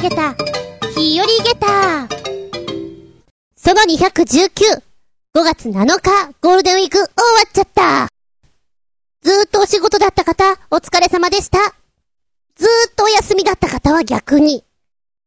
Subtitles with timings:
[0.00, 0.34] げた、
[0.96, 2.08] 日和げた。
[3.54, 4.82] その219、
[5.34, 7.08] 5月7日、ゴールデンウィーク終わ
[7.46, 8.08] っちゃった。
[9.22, 11.58] ずーっとお仕事だった方、お疲れ様でした。
[12.56, 14.64] ずーっとお休みだった方は逆に、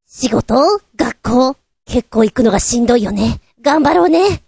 [0.07, 0.55] 仕事
[0.95, 1.55] 学校
[1.85, 3.41] 結構行くのがしんどいよね。
[3.61, 4.43] 頑張ろうね。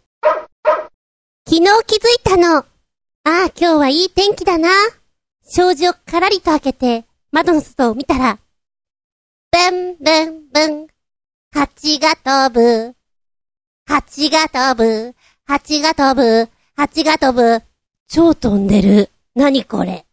[1.48, 2.58] 昨日気づいたの。
[2.58, 2.66] あ
[3.24, 4.70] あ、今日はいい天気だな。
[5.44, 8.40] 障子をからりと開けて、窓の外を見たら、
[9.56, 10.88] ブンブンブン、
[11.54, 12.94] 蜂が飛ぶ。
[13.86, 15.16] 蜂が飛ぶ。
[15.46, 16.50] 蜂が飛ぶ。
[16.76, 17.64] 蜂が飛ぶ。
[18.10, 19.10] 超飛んでる。
[19.34, 20.06] 何これ。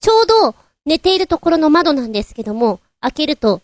[0.00, 3.62] ちょうど寝ているところの窓なんですけども、開けると、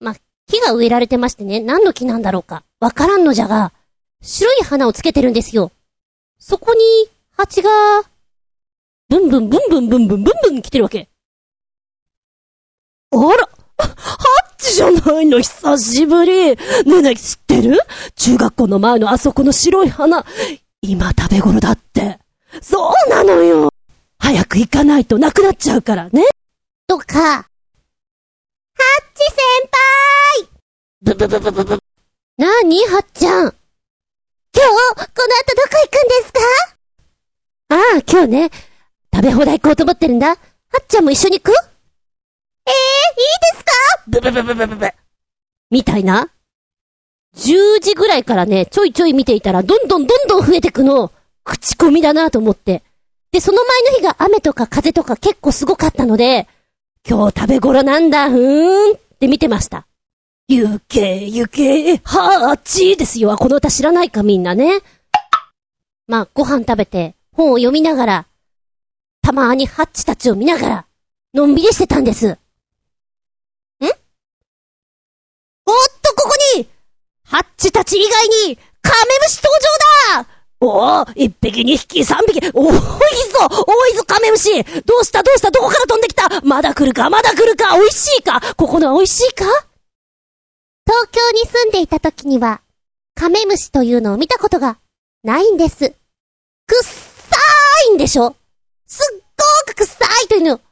[0.00, 0.14] ま、
[0.46, 2.62] 木が植えられてましてね、何の木なんだろうか。
[2.78, 3.72] わからんのじゃが、
[4.20, 5.72] 白い花をつけてるんですよ。
[6.38, 6.80] そこに、
[7.30, 7.70] 蜂が、
[9.08, 11.08] ブンブンブンブンブンブンブンブン来てるわけ。
[13.12, 13.59] あら
[14.58, 16.50] じゃないの、久しぶり。
[16.50, 17.78] ねえねえ、知ってる？
[18.14, 20.24] 中学校の前のあそこの白い花、
[20.82, 22.18] 今食べ頃だって。
[22.60, 23.70] そうなのよ。
[24.18, 26.24] 早く行かないとなくなっちゃうからね。
[26.86, 27.46] とか、ハッ
[29.14, 29.36] チ先
[30.42, 30.48] 輩
[31.02, 31.78] ブブブブブブ。
[32.36, 33.42] なに、ハッちゃん。
[33.42, 33.56] 今日、こ
[34.96, 36.40] の後どこ行くんですか？
[37.70, 38.50] ああ、今日ね、
[39.14, 40.28] 食べ放題行こうと思ってるんだ。
[40.28, 40.36] はっ
[40.86, 41.54] ちゃんも一緒に行く？
[42.70, 43.70] ええいいですか？
[44.08, 44.92] ブブブブブブブ。
[45.70, 46.30] みたいな
[47.36, 51.12] ?10 時ぐらいからね、ちょいちょい見ていたら、どんどんどんどん増えてくの。
[51.44, 52.82] 口コミだなと思って。
[53.32, 56.48] で、その前の日が雨とか風とか結構すごかったので、
[57.08, 59.86] 今日食べ頃なんだ、ふーんって見てました。
[60.48, 63.36] ゆけ、ゆけ、はーちですよ。
[63.36, 64.80] この歌知らないかみんなね。
[66.08, 68.26] まあ、ご飯食べて、本を読みながら、
[69.22, 70.86] たまーにハッチたちを見ながら、
[71.34, 72.30] のんびりしてたんです。
[72.32, 72.36] ん
[75.70, 76.68] おっと、ここに、
[77.24, 79.52] ハッチたち以外に、カメムシ登
[80.18, 80.26] 場だ。
[80.62, 84.62] おお、一匹、二匹、三匹、多いぞ多いぞ、カメムシ。
[84.84, 86.40] どうしたどうしたどこから飛んできた？
[86.42, 87.78] まだ来るかまだ来るか。
[87.78, 88.40] 美味しいか？
[88.56, 89.44] ここの美味しいか？
[90.86, 92.60] 東京に住んでいた時には、
[93.14, 94.78] カメムシというのを見たことが
[95.22, 95.78] ないんです。
[95.78, 98.34] くっさーいんでしょ？
[98.86, 99.20] すっ
[99.66, 100.58] ごーく臭いというの。
[100.58, 100.62] 聞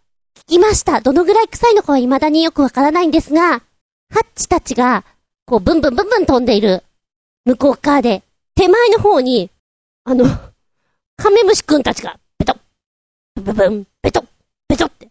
[0.49, 1.01] きました。
[1.01, 3.63] どのぐらい臭いのかは未だによくわからないんですが、
[4.11, 5.05] ハッチたちが、
[5.47, 6.83] こう、ブンブンブンブン飛んでいる、
[7.45, 8.23] 向こう側で、
[8.55, 9.51] 手前の方に、
[10.05, 10.25] あの、
[11.17, 12.59] カメムシくんたちが、ペトッ、
[13.37, 14.27] ブブブン、ペトッ、
[14.69, 15.09] ペトッって、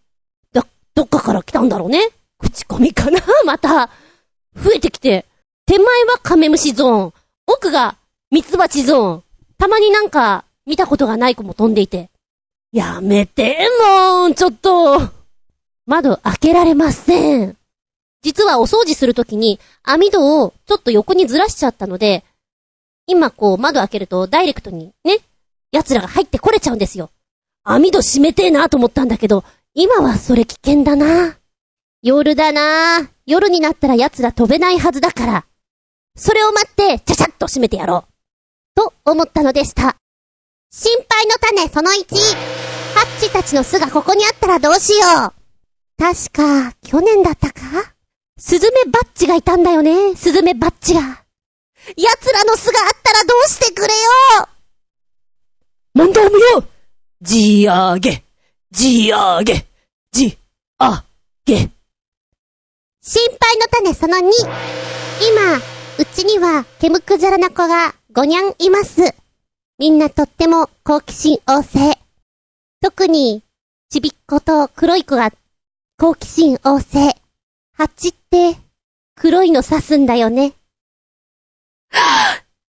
[0.54, 0.64] ど、
[0.96, 2.10] どっかから来たんだろうね。
[2.40, 3.20] 口コミかな？
[3.46, 3.90] また、
[4.56, 5.26] 増えてきて、
[5.66, 7.14] 手前はカメムシゾーン、
[7.48, 7.98] 奥が
[8.32, 9.24] ミツバチゾーン、
[9.58, 12.10] たまになんか、見たことがない子も飛んでいて、
[12.72, 15.00] やめて、もう、ちょっと。
[15.86, 17.57] 窓開けられません。
[18.28, 22.26] 実はお掃除するときに網戸をちょっと横にずらしちゃったので、
[23.06, 25.20] 今こう窓開けるとダイレクトにね、
[25.72, 27.10] 奴らが入ってこれちゃうんですよ。
[27.64, 31.38] 網戸閉めてえなと思ったんだけど、今はそれ危険だな。
[32.04, 33.10] 夜だな。
[33.26, 35.46] 夜になったら奴ら飛べないはずだから。
[36.18, 38.14] それを待って、ちゃちゃっと閉めてやろう。
[38.76, 39.96] と思ったのでした。
[40.70, 41.96] 心配の種その1。
[42.94, 45.34] ハッチたちの巣がここにあったらどうしよう。
[45.98, 47.94] 確か、去年だったか？
[48.40, 50.16] スズメバッチがいたんだよね。
[50.16, 51.02] スズメバッチが。
[51.96, 54.50] 奴らの巣があったらどうしてくれよ
[55.94, 56.64] 問題無用
[57.22, 58.24] じあげ、
[58.70, 59.66] じあげ、
[60.12, 60.38] じ
[60.78, 61.04] あ
[61.46, 61.72] げ。
[63.02, 64.22] 心配の種その2。
[65.32, 65.58] 今、
[65.98, 69.16] うちには、ケムクジャラな子が5にゃんいます。
[69.80, 71.98] みんなとっても好奇心旺盛。
[72.82, 73.42] 特に、
[73.90, 75.32] ちびっ子と黒い子が
[75.98, 77.16] 好奇心旺盛。
[77.78, 78.58] 蜂って、
[79.14, 80.54] 黒いの刺すんだよね。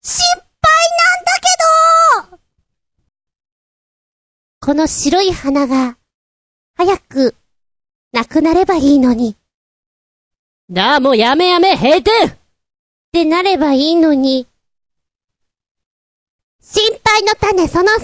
[0.03, 0.43] 心配
[0.99, 2.39] なんだけど
[4.61, 5.97] この白い花が、
[6.77, 7.35] 早く、
[8.13, 9.35] なくなればいいのに。
[10.69, 12.37] だあ、もうやめやめ、閉店っ
[13.11, 14.47] てなればいいのに。
[16.61, 17.99] 心配の種その3。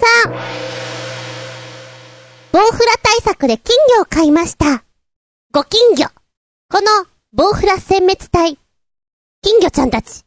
[2.50, 4.84] ボウフラ対策で金魚を買いました。
[5.52, 6.10] ご金魚。
[6.70, 8.58] この、ボウフラ殲滅隊。
[9.42, 10.24] 金魚ちゃんたち。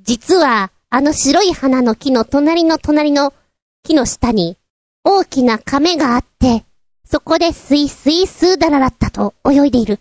[0.00, 3.34] 実は、あの白い花の木の隣の隣の
[3.82, 4.56] 木の下に、
[5.04, 6.64] 大きな亀があって、
[7.04, 10.00] そこでスイスイスーダララッタと泳いでいる。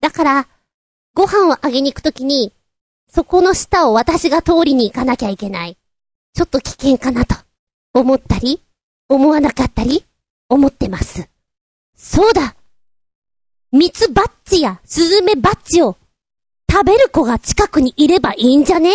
[0.00, 0.48] だから、
[1.14, 2.52] ご飯をあげに行くときに、
[3.08, 5.78] そこの下を私が通りに行かなきゃいけない。
[6.34, 7.36] ちょっと危険かなと、
[7.94, 8.60] 思ったり、
[9.08, 10.04] 思わなかったり、
[10.48, 11.28] 思ってます。
[11.96, 12.56] そうだ
[13.72, 15.96] ミツバッチやスズメバッチを、
[16.70, 18.92] 食べる子が近くにいればいいんじゃね？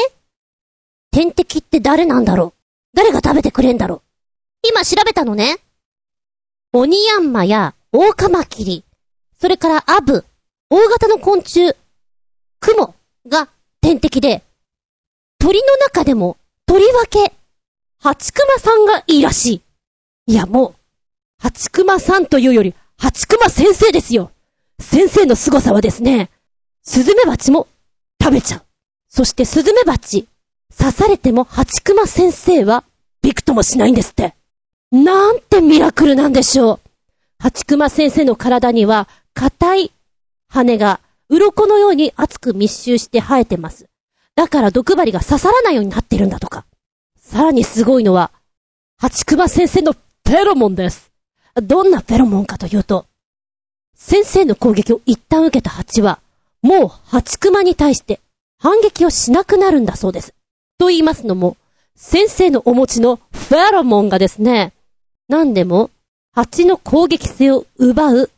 [1.11, 2.53] 天敵って誰なんだろう？
[2.93, 4.01] 誰が食べてくれんだろう？
[4.67, 5.57] 今調べたのね。
[6.73, 8.83] オニヤンマやオオカマキリ、
[9.39, 10.23] それからアブ、
[10.69, 11.73] 大型の昆虫、
[12.59, 12.95] クモ
[13.27, 13.49] が
[13.81, 14.43] 天敵で、
[15.37, 17.33] 鳥の中でも、とりわけ、
[17.99, 19.61] ハチクマさんがいいらしい。
[20.27, 20.75] いやもう、
[21.39, 24.31] ハチクマさんというより、ハチクマ先生ですよ。
[24.81, 26.29] 先生の凄さはですね、
[26.83, 27.67] スズメバチも
[28.21, 28.61] 食べちゃう。
[29.09, 30.27] そしてスズメバチ、
[30.77, 32.83] 刺されてもハチクマ先生は
[33.21, 34.35] びくともしないんですって。
[34.91, 36.79] なんてミラクルなんでしょう。
[37.39, 39.91] ハチクマ先生の体には硬い
[40.47, 40.99] 羽が
[41.29, 43.87] 鱗のように厚く密集して生えてます。
[44.35, 46.65] だから毒針が刺さらないようになってるんだとか。
[47.17, 48.31] さらにすごいのは、
[48.97, 51.11] ハチクマ先生のフェロモンです。
[51.55, 53.05] どんなフェロモンかというと、
[54.03, 56.19] 先生の攻撃を一旦受けた蜂は、
[56.63, 58.19] もうハチクマに対して
[58.57, 60.33] 反撃をしなくなるんだそうです。
[60.79, 61.55] と言いますのも、
[61.95, 64.73] 先生のお持ちのフェロモンがですね、
[65.29, 65.91] 何でも
[66.33, 68.31] 蜂の攻撃性を奪うフ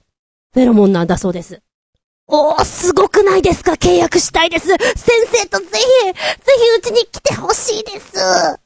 [0.59, 1.61] ェロモンなんだそうです。
[2.27, 3.71] おー、すごくないですか？
[3.73, 4.77] 契約したいです先
[5.31, 6.13] 生とぜひ、ぜ
[6.57, 8.59] ひうちに来てほしいです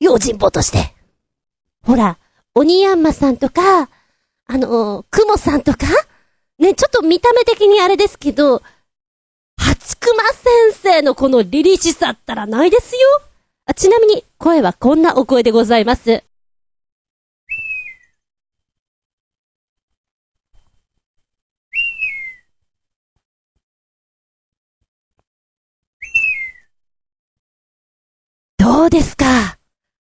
[0.00, 0.94] 用心棒として。
[1.86, 2.18] ほら、
[2.54, 3.88] 鬼ヤンマさんとか、
[4.46, 5.86] あの、クモさんとか
[6.60, 8.62] ね、ちょっと見た目的にあれですけど、
[9.56, 13.00] ハチクマ先生のこの凛々しさったらないですよ。
[13.64, 16.22] あちなみに、声はこんなお声でございます。
[28.58, 29.56] どうですか？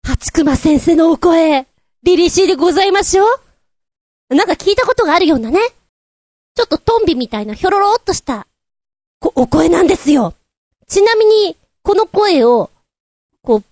[0.03, 1.67] ハチクマ先生のお声。
[2.03, 3.25] リリシーでございましょ
[4.29, 4.35] う？
[4.35, 5.59] なんか聞いたことがあるようなね。
[6.55, 8.47] ちょっとトンビみたいなひょろろっとした、
[9.19, 10.33] こ、お声なんですよ。
[10.87, 12.71] ちなみに、この声を、
[13.41, 13.63] こう、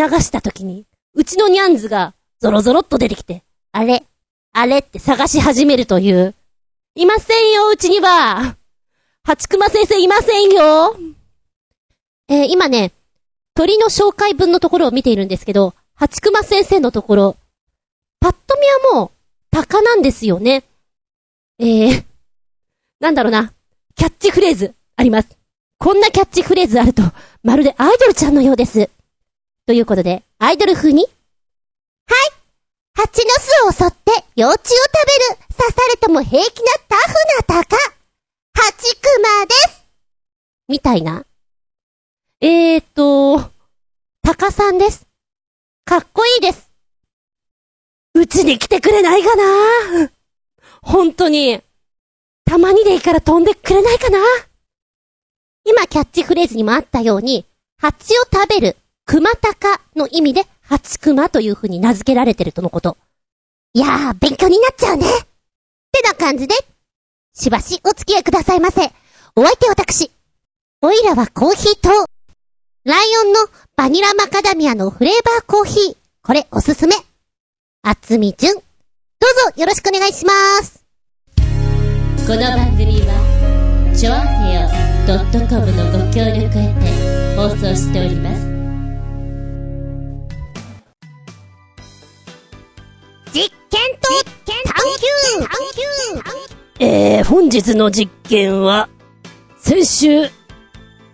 [0.00, 3.42] 流したときに、うちのニャンズがゾロゾロっと出てきて、
[3.72, 4.04] あれ、
[4.52, 6.34] あれって探し始めるという。
[6.94, 8.56] いませんよ、うちには。
[9.22, 10.96] ハチクマ先生いませんよ。
[12.28, 12.92] えー、今ね、
[13.54, 17.36] 鳥の紹介文のところを見ているんですけど、ハチクマ先生のところ、
[18.20, 19.10] パッと見はもう、
[19.50, 20.64] 鷹なんですよね。
[21.62, 22.04] えー、
[23.00, 23.52] なんだろうな、
[23.94, 25.28] キャッチフレーズ、あります。
[25.76, 27.02] こんなキャッチフレーズあると、
[27.42, 28.88] まるでアイドルちゃんのようです。
[29.66, 32.40] ということで、アイドル風にはい
[32.94, 37.14] 蜂の巣を襲って幼虫を食べる刺されても平気なタフ
[37.48, 37.76] な鷹
[38.54, 39.86] ハチクマです
[40.66, 41.26] みたいな。
[42.40, 43.50] えーと、
[44.22, 45.06] 鷹さんです。
[45.84, 46.70] かっこいいです。
[48.14, 50.10] うちに来てくれないかな
[50.82, 51.60] 本当に。
[52.44, 54.18] たまにでいいから飛んでくれないかな？
[55.64, 57.44] 今キャッチフレーズにもあったように、
[57.78, 58.76] 蜂を食べる、
[59.06, 62.96] 熊鷹の意味で、蜂熊という風に名付けられてるとのこと。
[63.74, 65.06] いやー、勉強になっちゃうね。
[65.06, 65.10] っ
[65.92, 66.54] てな感じで、
[67.34, 68.92] しばしお付き合いくださいませ。
[69.36, 70.10] お相手私。
[70.82, 71.90] おいらはコーヒーと、
[72.84, 73.40] ライオンの
[73.76, 75.96] バニラマカダミアのフレーバーコーヒー。
[76.22, 76.96] これおすすめ。
[77.82, 78.62] あつみじゅん。
[79.20, 80.32] どうぞよろしくお願いしま
[80.62, 80.82] す。
[82.26, 84.66] この番組は、ちょあへよ
[85.46, 88.46] .com のご協力へて放送しております。
[93.30, 94.08] 実験と
[94.46, 94.80] 探
[96.78, 98.88] 求えー、本日の実験は、
[99.58, 100.30] 先週、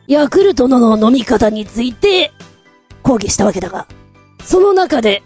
[0.06, 2.30] ヤクルトの飲み方について
[3.02, 3.88] 講義したわけだが、
[4.44, 5.24] その中で、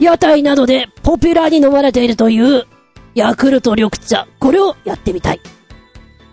[0.00, 2.66] 屋台などでポピュラーに飲まれているという、
[3.14, 5.40] ヤクルト緑茶、これをやってみたい。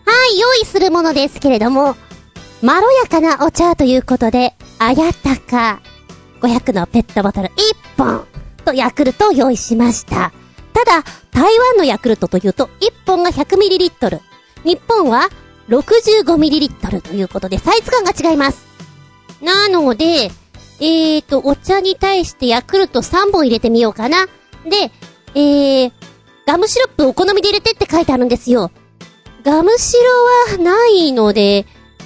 [0.06, 1.96] はい、用意するものですけれども、
[2.62, 5.82] まろやかなお茶ということで、あやたか、
[6.41, 7.51] 500のペットボトル1
[7.98, 8.25] 本
[8.65, 10.32] とヤクルトを用意しました。
[10.74, 14.20] ただ、台湾のヤクルトというと、1本が 100ml。
[14.63, 15.30] 日本は
[15.70, 18.65] 65ml ということで、サイズ感が違います。
[19.41, 20.32] なので、
[20.82, 24.26] えーと、お茶に対してヤクルト3本入れてみようかな。
[24.66, 24.92] で、
[25.36, 25.92] えー、
[26.48, 28.72] ガムシロップお好みで入れてって書いてあるんですよ。
[29.44, 29.96] ガムシ
[30.58, 31.66] ロはないので、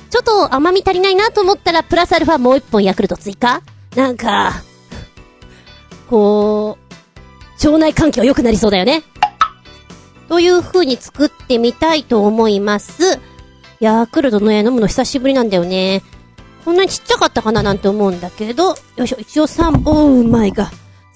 [0.10, 3.62] ちょっと甘み足りないなと思ったら、プラスアルファもう一本ヤクルト追加
[3.96, 4.52] なんか、
[6.10, 9.04] こう、腸内環境良くなりそうだよね。
[10.28, 13.20] という風に作ってみたいと思います。
[13.80, 16.02] ヤクルトのね、飲むの久しぶりなんだよね。
[16.66, 20.72] こんなにちっちゃかったかななんて思うんだけど、よいしょ、一応3本、うまいが、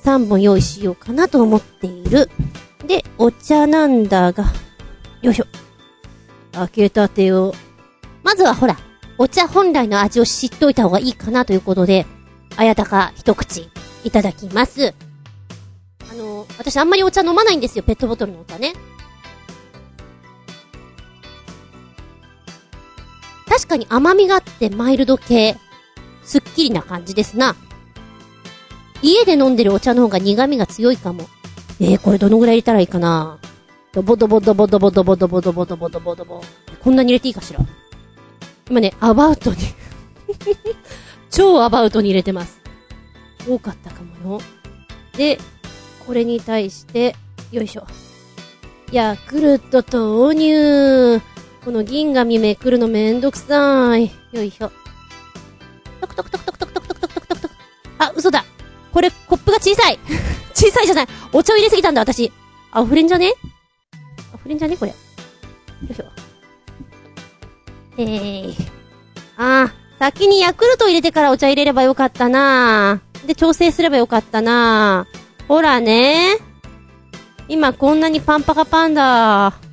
[0.06, 2.30] 3本用意しようかなと思っている。
[2.86, 4.46] で、お茶なんだが、
[5.24, 5.48] よいしょ。
[6.52, 7.56] 開けたてを。
[8.24, 8.78] まずはほら、
[9.18, 12.06] お茶本来の味を知っといた方がいいかなということで、
[12.56, 13.70] あやたか一口
[14.04, 14.94] いただきます。
[16.12, 18.74] あの、私あんまりお茶飲まないんですよ、ペットボトルのお茶ね。
[23.50, 25.58] 確かに甘みがあってマイルド系、
[26.24, 27.56] すっきりな感じですな。
[29.02, 31.28] 家で飲んでるお茶の方が苦味が強いかも。
[31.82, 33.40] えー、これどのぐらい入れたらいいかな
[33.94, 36.42] ドボドボドボドボドボドボドボドボドボドボ。
[36.82, 37.60] こんなに入れていいかしら
[38.70, 39.58] 今ね、アバウトに
[41.32, 42.62] 超アバウトに入れてます。
[43.48, 44.42] 多かったかもよ。
[45.18, 45.40] で、
[46.06, 47.16] これに対して、
[47.52, 47.88] よいしょ。
[48.92, 51.20] ヤクルト投入。
[51.64, 54.10] この銀紙めくるのめんどくさい。
[54.32, 54.72] よいしょ。
[56.00, 57.56] トクトクトクトクトクトクトクトクトクトクトク。
[57.98, 58.46] あ、嘘だ。
[58.94, 60.00] これ、コップが小さい。
[60.56, 61.08] 小さいじゃない。
[61.34, 62.32] お茶を入れすぎたんだ、私。
[62.72, 63.34] あ、溢れんじゃね
[64.36, 64.92] 溢れんじゃねこれ。
[64.92, 64.98] よ
[65.92, 66.06] いしょ。
[67.98, 68.56] えー。
[69.38, 75.08] あー、先にヤクルト入れてからお茶入れればよかったなで、調整すればよかったな
[75.50, 76.38] ほらね。
[77.50, 79.69] 今こんなにパンパカパンだ。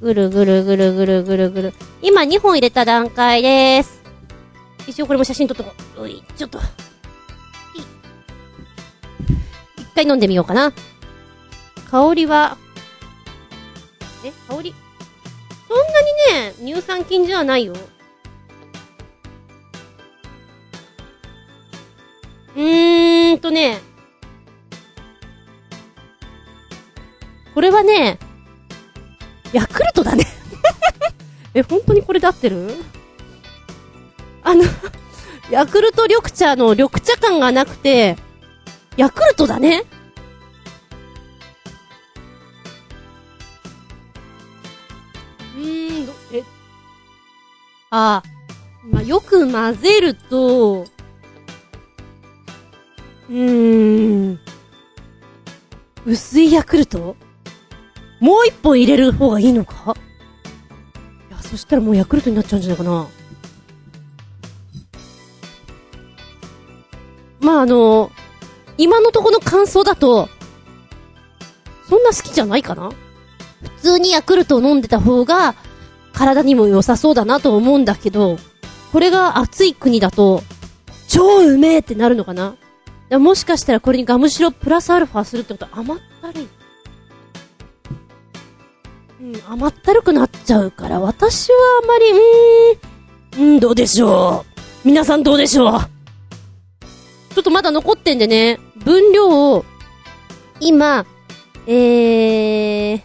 [0.00, 1.74] ぐるぐるぐるぐるぐるぐる。
[2.02, 4.00] 今2本入れた段階です。
[4.86, 6.02] 一応これも写真撮っとこう。
[6.04, 6.60] うい、ちょっと。
[9.76, 10.72] 一回飲んでみようかな。
[11.90, 12.56] 香りは、
[14.24, 14.74] え、香り？
[15.66, 15.84] そんな
[16.54, 17.74] にね、乳酸菌じゃないよ。
[22.56, 23.80] うーんとね、
[27.54, 28.18] これはね、
[29.52, 30.26] ヤクルトだね。
[31.54, 32.74] え、本当にこれで合ってる？
[34.42, 34.62] あの、
[35.50, 38.16] ヤクルト緑茶の緑茶感がなくて、
[38.96, 39.84] ヤクルトだね。
[45.56, 46.44] うーん、え、
[47.90, 48.22] あ
[48.84, 54.38] まあ、よく混ぜると、うーん、
[56.06, 57.16] 薄いヤクルト？
[58.20, 59.96] もう一本入れる方がいいのか？
[61.30, 63.06] いや、そしたらもうヤクルトになっちゃうんじゃないかな。
[67.40, 68.10] まあ、あの、
[68.76, 70.28] 今のところの感想だと、
[71.88, 72.90] そんな好きじゃないかな？
[73.76, 75.54] 普通にヤクルトを飲んでた方が、
[76.12, 78.36] 体にも良さそうだなと思うんだけど、
[78.92, 80.42] これが暑い国だと、
[81.06, 82.56] 超うめえってなるのかな？
[83.10, 86.48] もしかしたらこれにガムシロプラスアルファするってことは甘ったるい。
[89.28, 92.06] うん、甘ったるくなっちゃうから、私はあまり、
[93.36, 94.44] うーん、うん、どうでしょ
[94.84, 94.88] う。
[94.88, 95.80] 皆さんどうでしょう。
[97.34, 99.66] ちょっとまだ残ってんでね、分量を、
[100.60, 101.04] 今、
[101.66, 103.02] えー、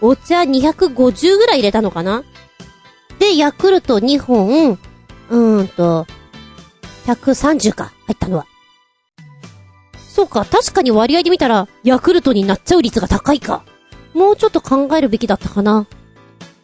[0.00, 2.24] お茶250ぐらい入れたのかな
[3.18, 6.06] で、ヤクルト2本、うーんと、
[7.04, 8.46] 130か、入ったのは。
[10.08, 13.62] そうか、確かに割合で見たら、ヤクルトになっちゃう率が高いか。
[14.14, 15.86] もうちょっと考えるべきだったかな。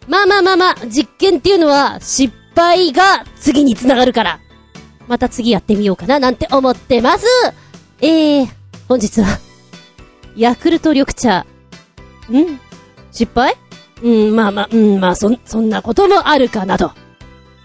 [0.09, 4.41] まあまあまあまあ、実験っていうのは、失敗が次につながるから。
[5.09, 7.26] また次やってみようかな、なんて思ってます。
[8.00, 8.49] えー、
[8.88, 9.38] 本日は、
[10.37, 11.47] ヤクルト緑茶。
[12.31, 12.59] ん？
[13.12, 13.57] 失敗？
[14.03, 16.93] うん、まあまあ、うん、まあ、そん、そんなこともあるかなと。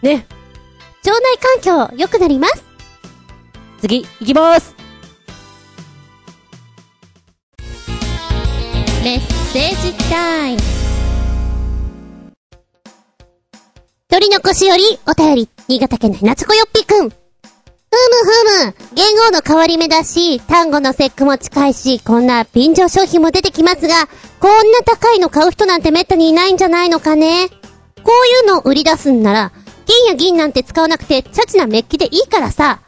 [0.02, 0.28] ね。
[1.04, 2.64] 腸内環境良くなります。
[3.82, 4.76] 次、行きます。
[9.04, 10.62] メッセージタイム。
[14.08, 16.98] 鳥の腰よりお便り、新潟県のひなつこよっぴくん。
[17.00, 17.16] ふむ
[18.64, 24.08] ふむ、言語の変わり目だし、単語の節句も近いし、こんな便乗商品も出てきますが、
[24.40, 27.50] こんな高いの買う人なんてめったにいないんじゃないのかね。
[27.50, 27.56] こ
[28.06, 29.52] ういうのを売り出すんなら、
[29.86, 32.80] 金や銀なんて使わなくて、チャチなメッキでいいからさ、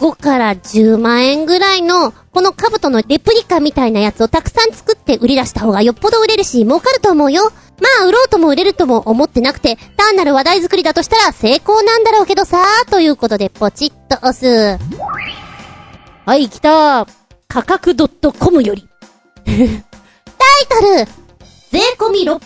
[0.00, 7.52] 5から10万円ぐらいの、この兜のレプリカみたいなやつをたくさん作って売り出した方がよっぽど売れるし、儲かると思うよ。
[7.80, 14.82] まあ、売ろうとも売れるとも思ってなくて、単なる話題作りだとしたら成功なんだろうけどさ、ということでポチッと押す。
[16.24, 17.06] はい、来た
[17.46, 17.94] 価格
[18.38, 18.88] .com より。
[19.44, 19.56] タイ
[20.68, 21.20] トル
[21.70, 22.38] 税込み600万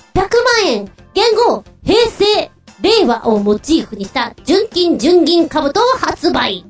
[0.67, 6.65] 円言語平成令和をモチーフにした純金純銀兜を発売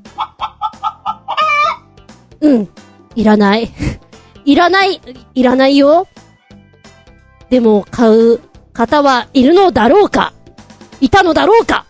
[2.41, 2.69] うん。
[3.15, 3.73] いらない。
[4.45, 5.01] いらない。
[5.35, 6.07] いらないよ。
[7.51, 8.41] でも、買う
[8.73, 10.33] 方はいるのだろうか？
[11.01, 11.87] いたのだろうか？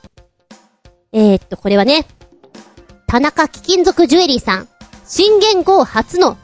[1.12, 2.06] えー、っと、これはね、
[3.06, 4.68] 田中貴金属ジュエリーさん、
[5.06, 6.36] 新元号初の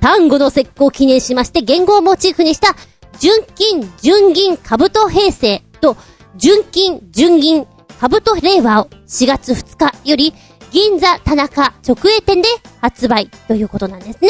[0.00, 2.74] 単語の石膏を記念しまして、元号をモチーフにした、
[3.18, 5.96] 純金、純銀、兜平成と、
[6.36, 7.66] 純金、純銀、
[7.98, 10.34] カブト令和を4月2日より
[10.72, 12.48] 銀座田中直営店で
[12.80, 14.28] 発売ということなんですね。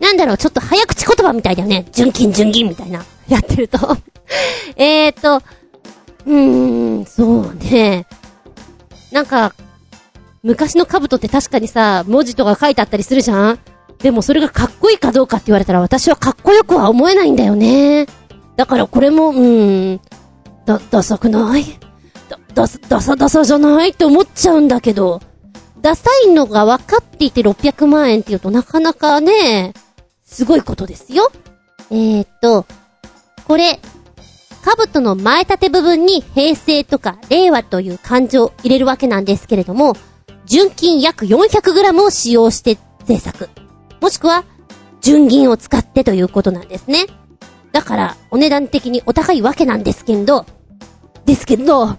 [0.00, 1.86] なんだろう、ちょっと早口言葉みたいだよね。
[1.92, 3.04] 純金純銀みたいな。
[3.28, 3.96] やってると。
[4.76, 5.42] えーと、
[6.26, 8.06] うーん、そうね。
[9.10, 9.54] なんか、
[10.42, 13.58] 昔の兜って確かにさ、文字とか書いてあったりするじゃん
[13.98, 18.06] でもそれがかっこいいかどうかって言われたら私はかっこよくは思えないんだよね。
[18.56, 20.00] だからこれも、うーん、
[20.64, 21.64] だ、ダサくない？
[22.28, 23.90] だ、ダサ、ダサダサじゃない？
[23.90, 25.20] って思っちゃうんだけど、
[25.80, 29.74] ダサいのが分かっていて600万円って言うとなかなかね、
[30.24, 31.30] すごいことですよ。
[31.90, 32.66] えー、っと、
[33.46, 33.80] これ、
[34.62, 39.94] 兜の前立て部分に平成とか令和という漢字を入れるわけなんですけれども、
[40.44, 43.48] 純金約 400g を使用して制作。
[44.00, 44.44] もしくは、
[45.00, 47.06] 純銀を使ってということなんですね。
[47.72, 50.44] だから、お値段的にお高いわけなんですけど、
[51.24, 51.96] ですけど、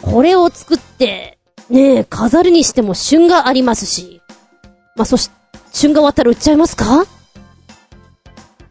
[0.00, 1.38] これを作って、
[1.72, 4.20] ねえ、飾るにしても旬がありますし、
[4.94, 5.30] まあ、そし、
[5.72, 7.06] 旬が終わったら売っちゃいますか？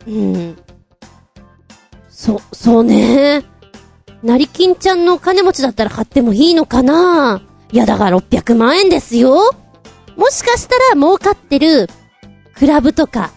[0.08, 0.56] うん。
[2.10, 3.44] そ、そうね。
[4.22, 7.42] 成金ちゃんの金持ちだったら買ってもいいのかな？
[7.72, 9.36] いやだから600万円ですよ
[10.16, 11.90] もしかしたら儲かってる、
[12.56, 13.32] クラブとか、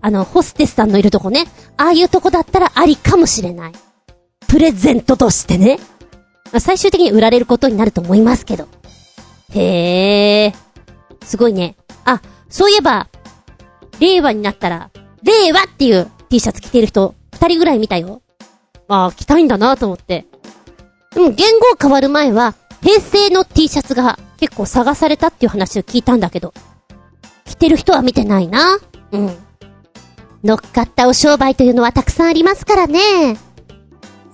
[0.00, 1.46] あの、ホステスさんのいるとこね。
[1.76, 3.72] ああいうとこだったらありかもしれない。
[4.46, 5.80] プレゼントとしてね。
[6.52, 8.68] まあ、最終的に売られることになると思いますけど。
[9.50, 10.52] へえ。
[11.24, 11.76] すごいね。
[12.04, 13.08] あ、そういえば、
[14.00, 14.90] 令和になったら、
[15.22, 18.22] 令和っていう T シャツ着てる人、二人ぐらい見たよ。
[18.88, 20.26] ああ、着たいんだなと思って。
[21.16, 26.52] うん、言語変わる前は、平成の T シャツが結構探されたっていう話を聞いたんだけど、
[27.44, 28.78] 着てる人は見てないな。
[29.12, 29.36] うん。
[30.42, 33.38] 乗っかったお商売というのはたくさんありますからね。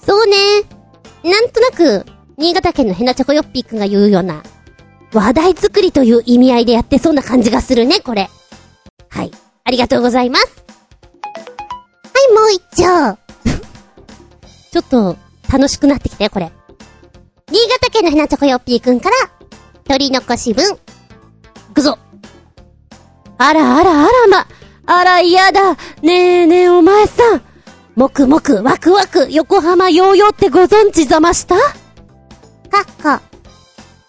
[0.05, 0.35] そうね。
[1.25, 2.07] なんとなく、
[2.39, 4.45] 新潟県のヘナチョコヨッピーくんが言うような、
[5.13, 8.31] 話題作りという意味合いでやってそうな感じがするね、これ。
[9.09, 9.33] はい。
[9.65, 10.65] ありがとうございます。
[11.25, 11.31] は
[12.31, 13.19] い、もう一丁。
[14.71, 15.17] ちょっと、
[15.53, 16.53] 楽しくなってきたよ、これ。
[17.51, 19.17] 新潟県のヘナチョコヨッピーくんから、
[19.89, 20.79] 取り残し分。
[21.75, 21.99] くぞ。
[23.39, 24.47] あらあらあらま。
[24.87, 25.75] あら嫌だ。
[26.03, 27.43] ねえねえお前さん。
[27.97, 31.57] もくもくワクワク横浜ヨーヨーってご存知ざました？
[32.69, 33.23] かっこ。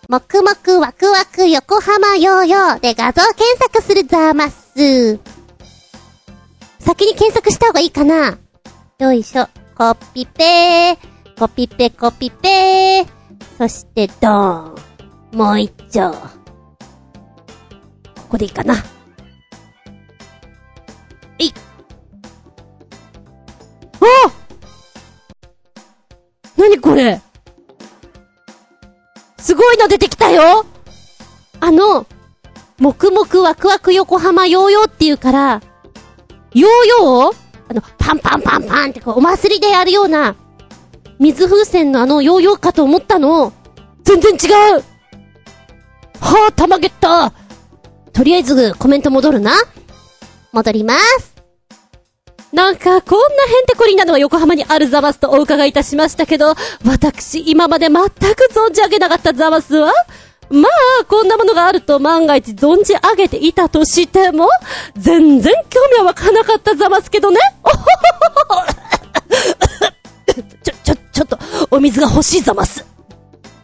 [0.09, 5.19] もくもくワクワク横浜ヨーヨーで画像検索するざます。
[6.79, 8.37] 先に検索した方がいいかな
[8.99, 9.47] よいしょ。
[9.75, 11.39] コピペー。
[11.39, 13.07] コピペコピペー。
[13.57, 15.37] そしてドーン。
[15.37, 16.11] もう一丁。
[16.11, 16.17] こ
[18.29, 18.75] こでいいかな。
[21.37, 21.53] えい。
[26.57, 27.21] あなにこれ
[29.49, 30.63] すごいの出てきたよ
[31.59, 32.05] あの、
[32.77, 35.61] 黙々ワクワク横浜ヨーヨーっていうから、
[36.53, 37.33] ヨーヨーを
[37.67, 40.35] あの、パンパンパンパンってこう、お祭りでやるような、
[41.17, 43.51] 水風船のあのヨーヨーかと思ったの。
[44.03, 44.83] 全然違う
[46.21, 47.33] はあ、たまげった
[48.13, 49.53] とりあえず、コメント戻るな。
[50.51, 51.28] 戻ります。
[52.53, 58.09] なんか、こんなヘンテコリンなのが横浜にあるザマスとお伺いいたしましたけど、私、今まで全く
[58.51, 59.93] 存じ上げなかったザマスは
[60.49, 60.67] ま
[61.01, 64.49] あ、こんなものがあると万が一存じ上げていたとしても、
[64.97, 67.37] 全然興味は湧かなかったざますけどね。
[70.63, 71.37] ちょ、ちょ、ちょっと、
[71.69, 72.83] お水が欲しいざます。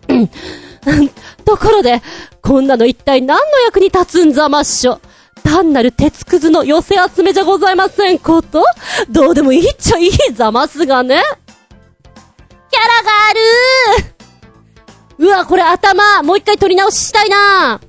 [1.44, 2.04] ところで、
[2.42, 5.02] こんなの一体何の役に立つんざまっしょ？
[5.46, 8.64] 単なる鉄くずの寄せ集めじゃございませんこと？
[9.10, 11.22] どうでもいいっちゃいいざますがね。
[12.72, 17.80] キャラがあるうわ、これ頭、もう一回取り直ししたいな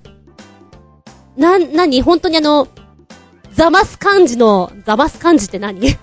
[1.36, 2.68] な、なに本当にあの、
[3.52, 5.80] ザマス漢字の、ザマス漢字って何？
[5.80, 5.96] メ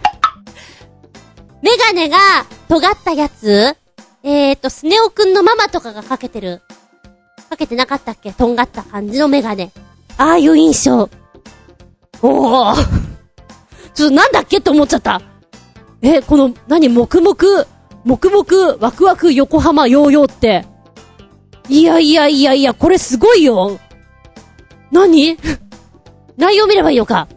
[1.88, 2.18] ガネが、
[2.68, 3.78] 尖ったやつ？
[4.24, 6.62] えーと、スネ夫くんのママとかがかけてる。
[7.50, 8.34] かけてなかったっけ？
[8.34, 9.72] とんがった感じのメガネ。
[10.18, 11.10] ああいう印象。
[12.24, 12.76] おお
[13.94, 15.22] ちょっとなんだっけと思っちゃった。
[16.02, 17.36] え、この、何、黙々、
[18.06, 19.34] 黙々、ワクワク？
[19.34, 19.88] 横浜？
[19.88, 20.66] ヨーヨーって、
[21.70, 23.80] いやいやいやいや、これすごいよ。
[24.92, 25.38] 何？
[26.38, 27.28] 内容見ればいいのか。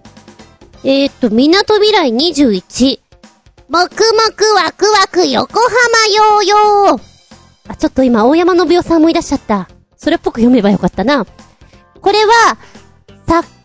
[0.84, 3.00] えー、っと、港未来21。
[3.68, 3.90] もくも
[4.34, 5.26] くワクワク？
[5.26, 5.74] 横浜？
[6.14, 7.02] ヨーヨー。
[7.68, 9.68] あ、ちょっと今、大山信代さんもいらっしゃった。
[9.96, 11.26] それっぽく読めばよかったな。
[12.00, 12.56] これは、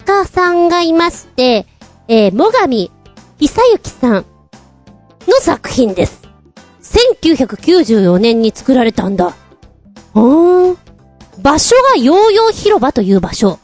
[0.02, 1.66] 家さんがいまして、
[2.08, 2.92] えー、もがみ、
[3.40, 4.26] ひさゆきさん
[5.28, 6.22] の作品です。
[6.82, 9.36] 1994年に作られたんだ。
[10.14, 10.78] うーん。
[11.42, 13.60] 場所がヨーヨー広場という場所。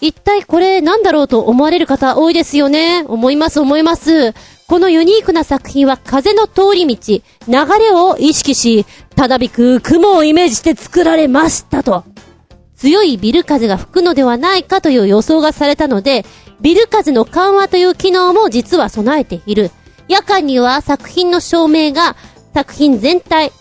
[0.00, 3.04] 一体これなんだろうと思われる方多いですよね。
[3.08, 4.34] 思います思います。
[4.68, 8.84] このユニークな作品は風の通り道、流れを意識し、
[9.16, 12.04] ただびく雲をイメージして作られましたと。
[12.78, 16.24] 強いビル風が吹くのではないかという予想がされたので、
[16.60, 19.70] ビル風の緩和という機能も実は備えている。
[20.08, 22.16] 夜間には作品の照明が
[22.54, 23.52] 作品全体、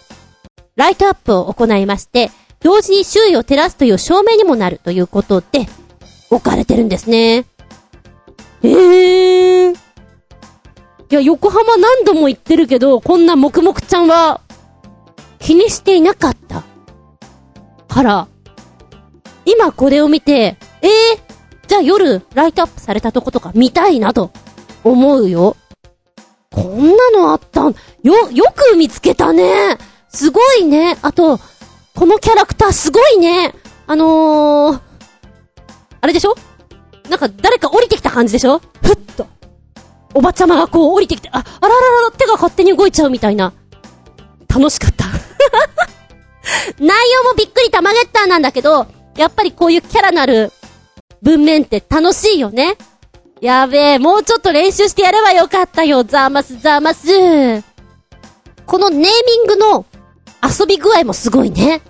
[0.76, 5.68] ライトアップを行いまして、同時に周囲を照らすという照明にもなるということで、
[6.30, 7.46] 置かれてるんですね。
[8.64, 9.76] えー。
[9.76, 9.78] い
[11.10, 14.42] や、横浜何度も行ってるけど、こんな黙々ちゃんは、
[15.40, 16.64] 気にしていなかった。
[17.88, 18.28] から、
[19.50, 20.90] 今これを見て、えー、
[21.68, 24.32] じゃあ夜、ライトアップされたとことか見たいなと、
[24.84, 25.56] 思うよ。
[26.52, 29.78] こんなのあったん、よ、よく見つけたね。
[30.10, 30.98] すごいね。
[31.02, 31.40] あと、
[31.96, 33.54] このキャラクターすごいね。
[33.88, 34.82] あのー、
[36.02, 36.36] あれでしょ？
[37.10, 38.60] なんか誰か降りてきた感じでしょ？
[38.84, 39.28] ふっと。
[40.14, 43.54] おばちゃまがこう降りてきて、あ、あらららら、手が勝手に動いちゃうみたいな。
[44.50, 45.06] 楽しかった。
[46.84, 50.52] 内容もびっくり玉ゲッターなんだけど、やっぱりこういうキャラなる
[51.22, 52.78] 文面って楽しいよね。
[53.42, 57.08] やべえ、もうちょっと練習してやればよかったよ、ザーマスザーマス。
[58.66, 59.86] このネーミングの
[60.44, 61.82] 遊び具合もすごいね。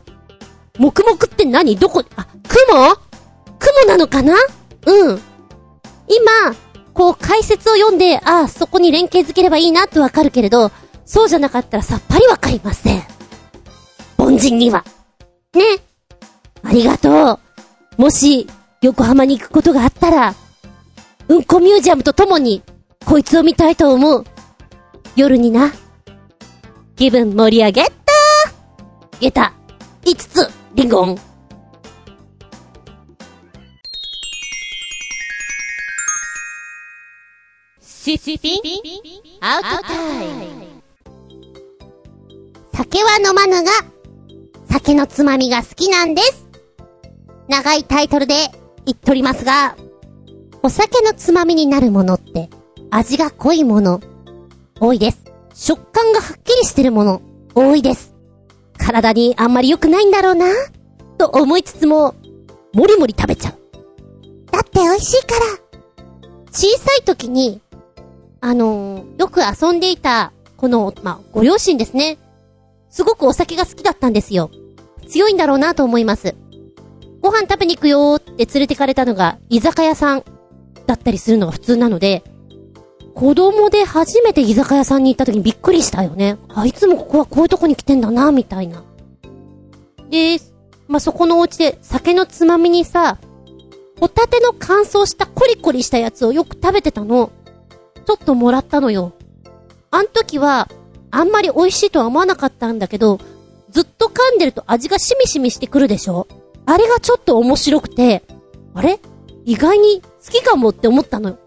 [0.77, 1.75] 黙々って何？
[1.75, 2.95] どこ、あ、雲？
[3.59, 4.35] 雲なのかな？
[4.85, 5.21] うん。
[6.07, 6.55] 今、
[6.93, 10.71] こう解説を読んで、ああ、そこに連携づければいいなってわかるけれど、
[11.05, 13.03] そうじゃなかったらさっぱりわかりません。
[14.17, 14.83] 凡人には。
[15.53, 15.63] ね。
[16.67, 17.39] ありがと
[17.97, 18.01] う。
[18.01, 18.45] もし、
[18.81, 20.35] 横浜に行くことがあったら、
[21.29, 22.61] うんこミュージアムとともに、
[23.05, 24.25] こいつを見たいと思う。
[25.15, 25.71] 夜にな。
[26.97, 27.91] 気分盛り上げた
[29.21, 29.53] ゲタ、
[30.03, 31.17] 5つ、リンゴン。
[37.81, 38.61] シシピン
[39.41, 40.81] アウトタイム
[42.73, 43.71] 酒は飲まぬが、
[44.69, 46.46] 酒のつまみが好きなんです。
[47.47, 48.35] 長いタイトルで
[48.85, 49.75] 言っとりますが、
[50.63, 52.49] お酒のつまみになるものって、
[52.89, 54.01] 味が濃いもの、
[54.79, 55.23] 多いです。
[55.53, 57.21] 食感がはっきりしてるもの、
[57.55, 58.13] 多いです。
[58.77, 60.47] 体にあんまり良くないんだろうな、
[61.17, 62.15] と思いつつも、
[62.73, 63.53] もりもり食べちゃう。
[64.51, 65.67] だって美味しいから。
[66.51, 67.61] 小さい時に、
[68.41, 72.17] あのーよく遊んでいた、この、まあ、ご両親ですね。
[72.89, 74.49] すごくお酒が好きだったんですよ。
[75.07, 76.35] 強いんだろうなと思います。
[77.27, 80.23] ご飯食べに行くよーって連れてかれたのが居酒屋さん
[80.85, 82.23] だったりするのが普通なので、
[83.13, 86.37] 子供で初めて居酒屋さんに行った時にびっくりしたよね。
[86.47, 88.85] あ、いつもここはこういうとこに来てんだな、みたいな。
[90.09, 90.39] で、
[90.87, 93.17] まあ、そこのお家で酒のつまみにさ、
[93.99, 97.31] ホタテの乾燥したコリコリしたやつをよく食べてたの。
[98.05, 99.11] ちょっともらったのよ。
[99.91, 100.69] あん時は、
[101.11, 103.19] あんまり美味しいとは思わなかったんだけど、
[103.69, 106.27] ずっと噛んでると味がしみしみしてくるでしょ
[106.67, 108.23] あれがちょっと面白くて、
[108.73, 108.99] あれ？
[109.45, 111.39] 意外に好きかもって思ったのよ。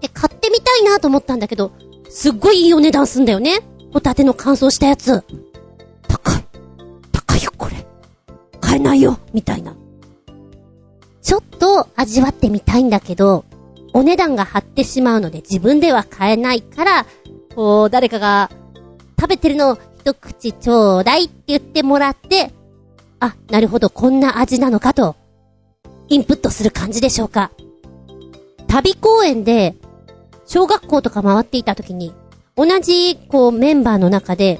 [0.00, 1.72] で、買ってみたいなと思ったんだけど、
[2.08, 3.58] すっごいいいお値段すんだよね。
[3.92, 5.24] ホタテの乾燥したやつ。
[6.06, 6.44] 高い。
[7.10, 7.84] 高いよ、これ。
[8.60, 9.74] 買えないよ、みたいな。
[11.20, 13.44] ちょっと味わってみたいんだけど、
[13.92, 17.06] お値段が張ってしまうので自分では買えないから、
[17.56, 18.50] こう、誰かが
[19.20, 22.52] 食べてるのを一口ちょうだいって言ってもらって、
[23.20, 25.14] あ、なるほど、こんな味なのかと、
[26.08, 27.50] インプットする感じでしょうか。
[28.66, 29.76] 旅公演で、
[30.46, 32.12] 小学校とか回っていた時に、
[32.56, 34.58] 同じ、こう、メンバーの中で、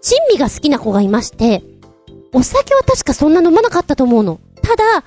[0.00, 1.62] 珍味が好きな子がいまして、
[2.32, 4.38] お酒は確かそんな飲まなかったと思うの。
[4.62, 5.04] ただ、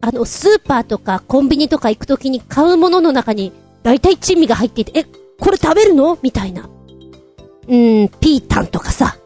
[0.00, 5.04] あの、スーパーとかコンビニとか行くときに買うものの中に、だいたい珍味が入っていて、え、
[5.38, 6.18] これ食べるの？
[6.22, 6.62] みたいな。
[6.62, 9.16] うーん、ピータンとかさ。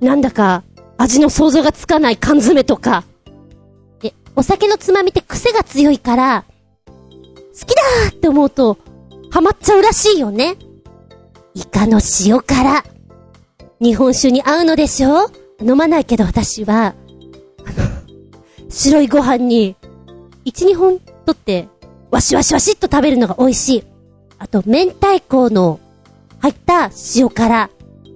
[0.00, 0.64] なんだか、
[0.98, 3.04] 味の想像がつかない缶詰とか。
[4.00, 6.44] で、お酒のつまみって癖が強いから、
[6.86, 8.78] 好きだーって思うと、
[9.30, 10.56] ハマっちゃうらしいよね。
[11.54, 12.84] イカの塩辛。
[13.80, 15.30] 日本酒に合うのでしょ？
[15.60, 16.94] 飲まないけど私は、
[17.64, 19.76] あの、白いご飯に、
[20.44, 21.68] 1、2本取って、
[22.10, 23.84] わしわしわしっと食べるのが美味しい。
[24.38, 25.80] あと、明太子の
[26.40, 27.70] 入った塩辛。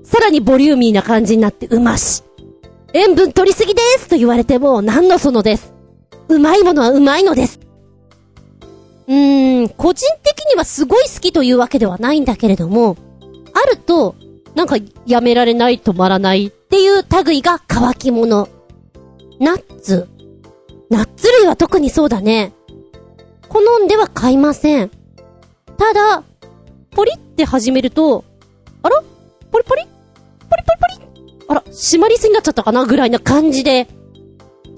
[0.05, 2.23] さらにボリューミーな感じになってうまし。
[2.92, 5.72] 塩分取りすぎですと言われても何のそのです。
[6.29, 7.61] うまいものはうまいのです。
[9.07, 12.96] うーん、個人的にはすごい好きというわけではないんだけれども、
[13.53, 14.14] あると、
[14.55, 14.76] なんか
[15.07, 18.48] やめられない止まらないっていう類が乾き物。
[19.38, 20.09] ナッツ。
[20.88, 22.53] ナッツ類は特にそうだね。
[23.48, 24.90] 好んでは買いません。
[25.76, 26.22] ただ、
[26.90, 28.24] ポリって始めると、
[28.83, 29.03] あら？
[29.50, 29.83] ポリポリ？
[30.48, 31.10] ポリポリポリ？
[31.51, 33.89] あら、締まりすぎになっちゃったかなぐらいな感じで、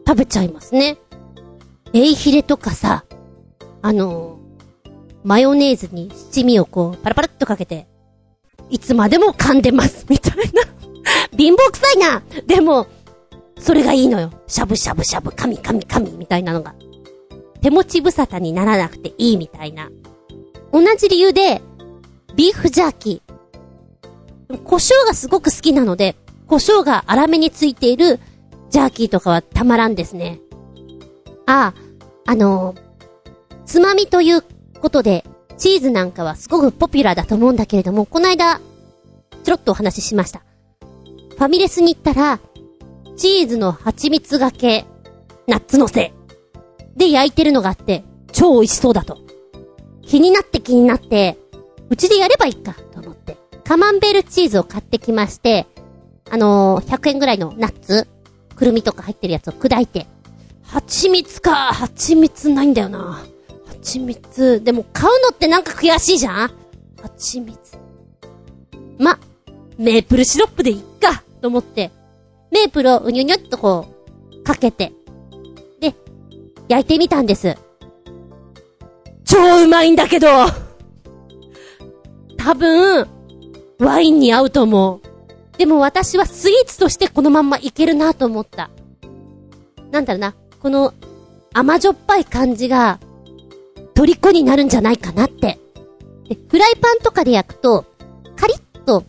[0.07, 0.97] 食べちゃいますね。
[1.93, 3.05] エイヒレとかさ、
[3.83, 4.39] あの
[5.23, 7.87] マヨネーズに七味をこう、パラパラっとかけて、
[8.71, 10.63] いつまでも噛んでます、 みたいな。
[11.37, 12.87] 貧乏くさいなでも、
[13.59, 14.31] それがいいのよ。
[14.47, 16.75] しゃぶしゃぶしゃぶ、噛み噛み噛み、みたいなのが。
[17.61, 19.91] 手持ち無沙汰にならなくていいみたいな。
[20.73, 21.61] 同じ理由で、
[22.35, 24.63] ビーフジャーキー。
[24.65, 26.17] 胡椒がすごく好きなので、
[26.53, 28.21] 胡椒が粗めについている
[28.69, 30.39] ジャーキーとかはたまらんですね。
[31.47, 31.73] あ
[32.27, 32.75] あ、の、
[33.65, 34.45] つまみという
[34.79, 35.25] ことで、
[35.57, 38.61] チーズなんかはすごくポピュラーだと思うんだけれども、この間、
[39.45, 40.43] ちょろっとお話ししました。
[41.31, 42.39] ファミレスに行ったら、
[43.17, 44.85] チーズの蜂蜜がけ、
[45.47, 46.13] ナッツのせ、
[46.99, 49.17] で焼いてるのがあって、超美味しそうだと。
[50.03, 51.39] 気になって気になって、
[51.89, 53.39] うちでやればいいか、と思って。
[53.65, 55.67] カマンベールチーズを買ってきまして、
[56.31, 58.09] あのー、100円ぐらいのナッツ、
[58.57, 60.07] くるみとか入ってるやつを砕いて。
[60.63, 63.23] 蜂蜜か、蜂蜜ないんだよな。
[63.67, 64.63] 蜂蜜。
[64.63, 66.51] でも買うのってなんか悔しいじゃん？
[67.03, 67.59] 蜂蜜。
[68.99, 69.19] ま、
[69.79, 71.91] メープルシロップでいっか、と思って、
[72.51, 73.89] メープルをうにゅにゅっとこ
[74.33, 74.93] う、かけて、
[75.81, 75.95] で、
[76.69, 77.57] 焼いてみたんです。
[79.25, 80.29] 超うまいんだけど
[82.37, 83.09] 多分、
[83.79, 85.12] ワインに合うと思う。
[85.63, 88.69] でも私はスイーツとしてこのまんまいけるなと思った。
[89.93, 90.93] なんだろうな、この
[91.55, 92.99] 甘じょっぱい感じが、
[93.95, 95.61] 虜になるんじゃないかなって。
[96.29, 97.85] で、フライパンとかで焼くと、
[98.35, 99.05] カリッと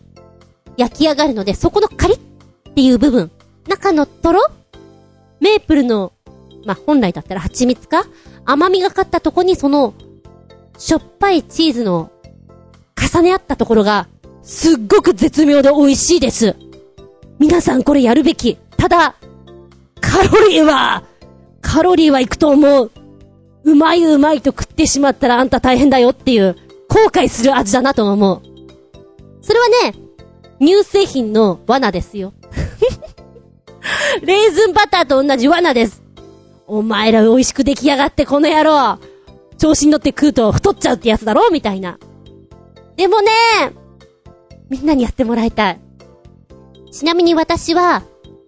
[0.76, 2.20] 焼き上がるので、そこのカリッっ
[2.72, 3.32] ていう部分、
[3.66, 4.40] 中のトロ
[5.40, 6.12] メープルの、
[6.64, 8.04] まあ、本来だったら蜂蜜か
[8.44, 9.92] 甘みがかったとこにその、
[10.78, 12.12] しょっぱいチーズの
[12.94, 14.06] 重ね合ったところが、
[14.44, 16.54] すっごく絶妙で美味しいです。
[17.38, 18.58] 皆さんこれやるべき。
[18.76, 19.16] ただ、
[20.00, 21.04] カロリーは、
[21.62, 22.92] カロリーはいくと思う。
[23.64, 26.56] うまいうまいと食ってしまったらあんた大変だよっていう、
[26.88, 28.42] 後悔する味だなと思う。
[29.40, 29.94] それはね、
[30.60, 32.34] 乳製品の罠ですよ。
[34.22, 36.02] レーズンバターと同じ罠です。
[36.66, 38.98] お前ら美味しく出来上がってこの野郎
[39.58, 41.50] 調子に乗って食うと太っちゃうってやつだろ？
[41.50, 41.98] みたいな。
[42.96, 43.30] でもね、
[44.70, 45.80] みんなにやってもらいたい。
[46.90, 48.02] ちなみに私は、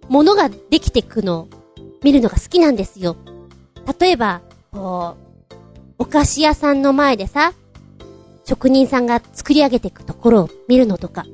[0.09, 1.47] 物ができてくの、
[2.03, 3.15] 見るのが好きなんですよ。
[3.99, 5.15] 例えば、こ
[5.51, 5.55] う、
[5.99, 7.53] お菓子屋さんの前でさ、
[8.45, 11.25] 職人さんが作り上げていくところを見るのとか、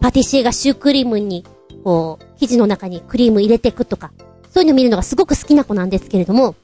[0.00, 1.44] パティシエがシュークリームに、
[1.82, 4.12] こう、生地の中にクリーム入れていくとか、
[4.50, 6.54] そういうの見るのがすごく好きな子なんですけれども、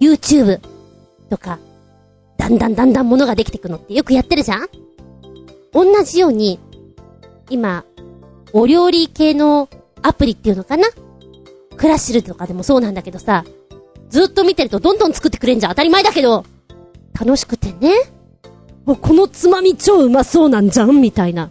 [0.00, 0.60] YouTube
[1.30, 1.60] とか、
[2.36, 4.68] だんだんだんだん物ができてくのってよくやってるじゃん？
[5.72, 6.58] 同じように、
[7.50, 7.84] 今、
[8.52, 9.68] お料理系の
[10.02, 10.88] アプリっていうのかな？
[11.76, 13.44] クラッシルとかでもそうなんだけどさ、
[14.08, 16.44] ずっと見てるとどんどん作ってくれんじゃん当たり前だけど、
[17.18, 17.94] 楽しくてね。
[18.84, 21.50] もうこのつまみ超うまそうなんじゃんみたいな。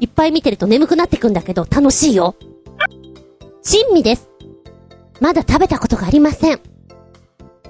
[0.00, 2.34] いっぱい見てると眠くなってくんだけど楽しいよ。
[3.62, 4.28] 珍味です。
[5.20, 6.60] まだ食べたことがありません。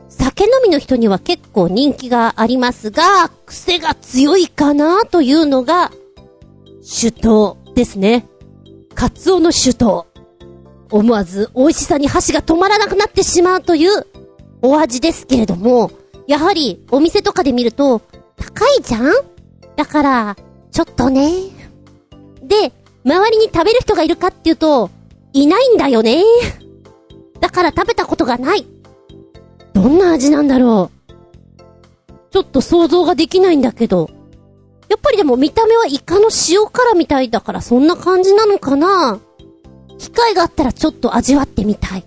[0.08, 5.92] 酒飲みの人には結構人気がありますが、癖が強いかなというのが、
[6.90, 8.26] 酒盗ですね。
[8.94, 10.06] カツオの酒盗。
[10.90, 14.06] 思わず美味しさに箸が止まらなくなってしまうという
[14.62, 15.90] お味ですけれども、
[16.26, 18.00] やはりお店とかで見ると
[18.36, 19.12] 高いじゃん？
[19.76, 20.36] だから、
[20.72, 21.30] ちょっとね。
[22.42, 22.72] で、
[23.04, 24.88] 周りに食べる人がいるかっていうと、
[25.34, 26.24] いないんだよね。
[27.38, 28.66] だから食べたことがない。
[29.74, 32.32] どんな味なんだろう。
[32.32, 34.08] ちょっと想像ができないんだけど。
[34.88, 39.20] やっぱりでも見た目はイカの塩辛みたいだからそんな感じなのかな
[39.98, 42.04] 機会があったらちょっと味わってみたい。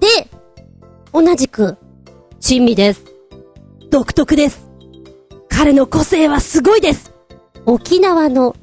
[0.00, 0.28] で、
[1.12, 1.78] 同じく、
[2.40, 3.04] 珍味です。
[3.90, 4.66] 独特です。
[5.48, 7.12] 彼の個性はすごいです。
[7.66, 8.56] 沖縄の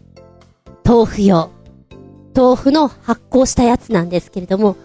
[0.86, 1.52] 豆腐用。
[2.36, 4.76] 豆腐の発酵したやつなんですけれども、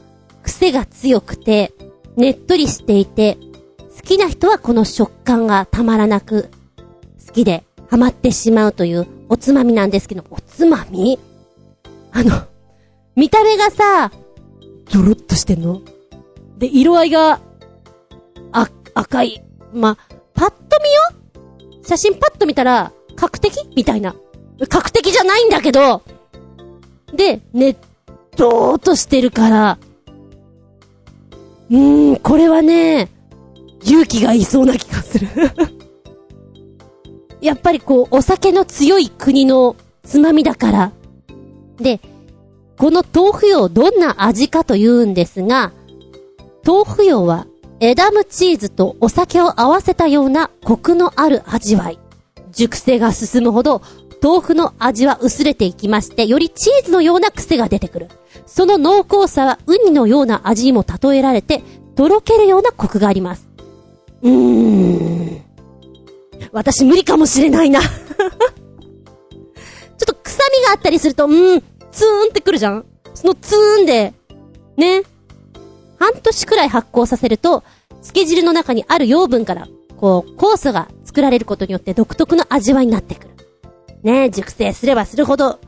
[0.42, 1.72] 癖が強くて、
[2.16, 3.38] ねっとりしていて、
[3.96, 6.50] 好きな人はこの食感がたまらなく、
[7.26, 11.18] 好きでハマってしまうというおつまみなんですけど、おつまみ？
[12.12, 12.30] あの、
[13.16, 14.10] 見た目がさ、
[14.92, 15.82] ドロッとしてんの？
[16.58, 17.40] で、色合いが、
[18.52, 19.44] あ、赤い。
[19.72, 19.96] ま、
[20.34, 21.82] パッと見よ？
[21.82, 23.68] 写真パッと見たら、角的？
[23.76, 24.14] みたいな。
[24.68, 26.02] 角的じゃないんだけど、
[27.12, 27.76] で、ねっ
[28.36, 29.78] とーとしてるから、
[31.70, 33.10] うーん、これはね、
[33.82, 35.28] 勇気がいそうな気がする。
[37.44, 40.92] やっぱりこう、お酒の強い国のつまみだから。
[41.76, 42.00] で、
[42.78, 45.72] この豆腐用どんな味かというんですが、
[46.66, 47.46] 豆腐用は
[47.80, 51.98] エダムチーズとお酒を合わせたようなコクのある味わい。
[52.50, 53.82] 熟成が進むほど
[54.22, 58.08] 豆腐の味は薄れていきまして、よりチーズのような癖が出てくる。
[58.46, 61.62] その濃厚さはウニのような味にも例えられて、
[61.94, 63.46] とろけるようなコクがあります。
[64.22, 65.43] うーん。
[66.54, 67.80] 私無理かもしれないな。
[67.82, 67.98] ちょっ
[69.98, 74.14] と臭みがあったりすると、うん、ツーンってくるじゃんそのツーンで、
[74.76, 75.02] ね。
[75.98, 83.34] 半年くらい発酵させると、漬け汁の中にある養分から、こう、酵素が作られることによって独特の味わいになってくる。
[84.04, 85.58] ね熟成すればするほど、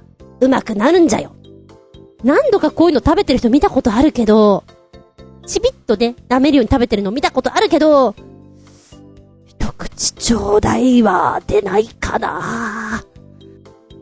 [0.41, 1.33] うまくなるんじゃよ。
[2.23, 4.63] 何度かこういうの食べてる人見たことあるけど、
[5.47, 8.15] ちびっとね、舐めるように食べてるの見たことあるけど、
[9.59, 13.03] 一口ちょうだいは出ないかな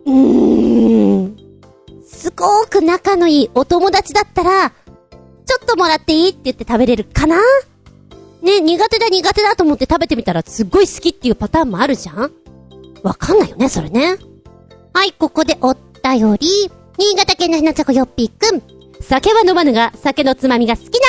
[0.04, 1.36] うーん。
[2.06, 4.76] すごーく仲のいいお友達だったら、ちょ
[5.62, 7.36] っともらっていいって言って食べれるかな？
[8.42, 12.30] ね、苦手だ苦手だと思って食べてみたらすっごい好きっていうパターンもあるじゃん？
[13.02, 14.16] わかんないよね、それね。
[14.92, 16.70] はい、ここでお便り。
[16.96, 18.62] 新潟県のひなちゃこよっぴーくん。
[19.02, 21.00] 酒は飲まぬが、酒のつまみが好きなんで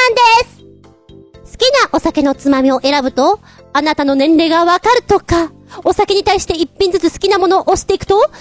[1.44, 3.40] す好きなお酒のつまみを選ぶと、
[3.78, 5.52] あなたの年齢がわかるとか、
[5.84, 8.32] お酒に対して一品ずつ好きなものを押していくと、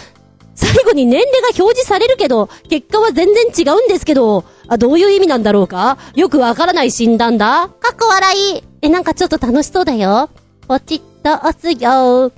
[0.55, 5.99] 最後に年齢が表示されるけど、結果は全然違うんですけど、あ、どういう意味なんだろうか？
[6.15, 8.63] よくわからない診断だかっこ笑い。
[8.81, 10.31] え、なんかちょっと楽しそうだよ。
[10.69, 12.31] ポチッと押すよ。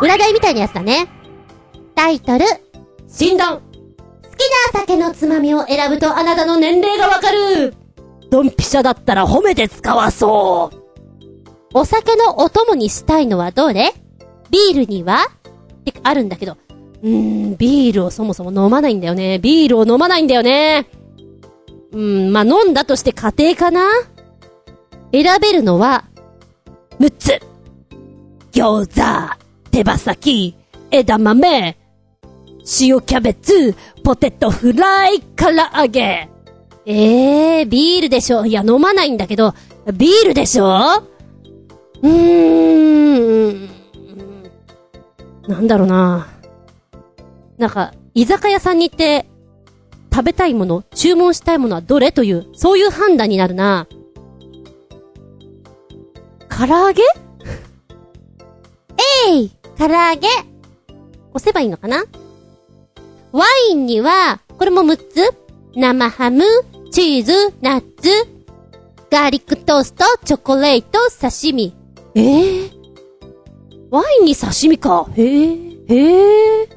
[0.00, 1.08] 裏題みたいなやつだね。
[1.96, 2.44] タイトル。
[3.08, 7.74] 診断好きな酒のつまみを選ぶとあなたの年齢がわかる。
[8.30, 10.77] ドンピシャだったら褒めて使わそう。
[11.74, 13.92] お酒のお供にしたいのはどれ？
[14.50, 15.26] ビールには？
[15.80, 16.56] ってあるんだけど、
[17.02, 19.38] うーん、ビールをそもそも飲まないんだよね。
[19.38, 20.88] ビールを飲まないんだよね。
[21.92, 23.86] うーん、まあ、飲んだとして家庭かな？
[25.12, 26.04] 選べるのは、
[26.98, 27.40] 6つ。
[28.52, 29.36] 餃子、
[29.70, 30.56] 手羽先、
[30.90, 31.76] 枝豆、
[32.80, 36.28] 塩キャベツ、ポテトフライ、唐揚げ。
[36.86, 38.46] えー、ビールでしょ？
[38.46, 39.54] いや、飲まないんだけど、
[39.92, 41.04] ビールでしょ？
[42.02, 43.68] うーん。
[45.48, 46.28] なんだろうな。
[47.56, 49.26] なんか、居酒屋さんに行って、
[50.12, 53.86] 食べたいもの、注文したいものはどれという、そういう判断になるな。
[56.48, 57.02] 唐揚げ？
[59.28, 60.28] えい唐揚げ？
[61.32, 62.04] 押せばいいのかな？
[63.32, 65.34] ワインには、これも6つ？
[65.76, 66.42] 生ハム、
[66.90, 68.08] チーズ、ナッツ、
[69.10, 71.74] ガーリックトースト、チョコレート、刺身。
[72.20, 72.70] ええ
[73.90, 75.06] ワインに刺身か？
[75.16, 75.56] へえ、
[75.88, 76.68] へえ。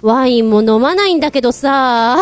[0.00, 2.20] ワインも飲まないんだけどさ、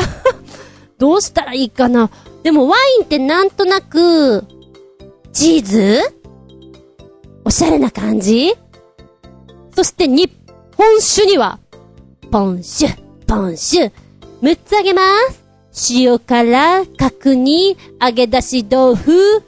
[0.98, 2.10] どうしたらいいかな？
[2.42, 4.44] でもワインってなんとなく、
[5.32, 6.00] チーズ？
[7.44, 8.54] おしゃれな感じ？
[9.76, 10.30] そして日
[10.76, 11.58] 本酒には、
[12.30, 13.92] ポン酒、ポン酒、
[14.42, 15.40] 6つあげます。
[15.92, 19.42] 塩辛、角煮、揚げ出し豆腐、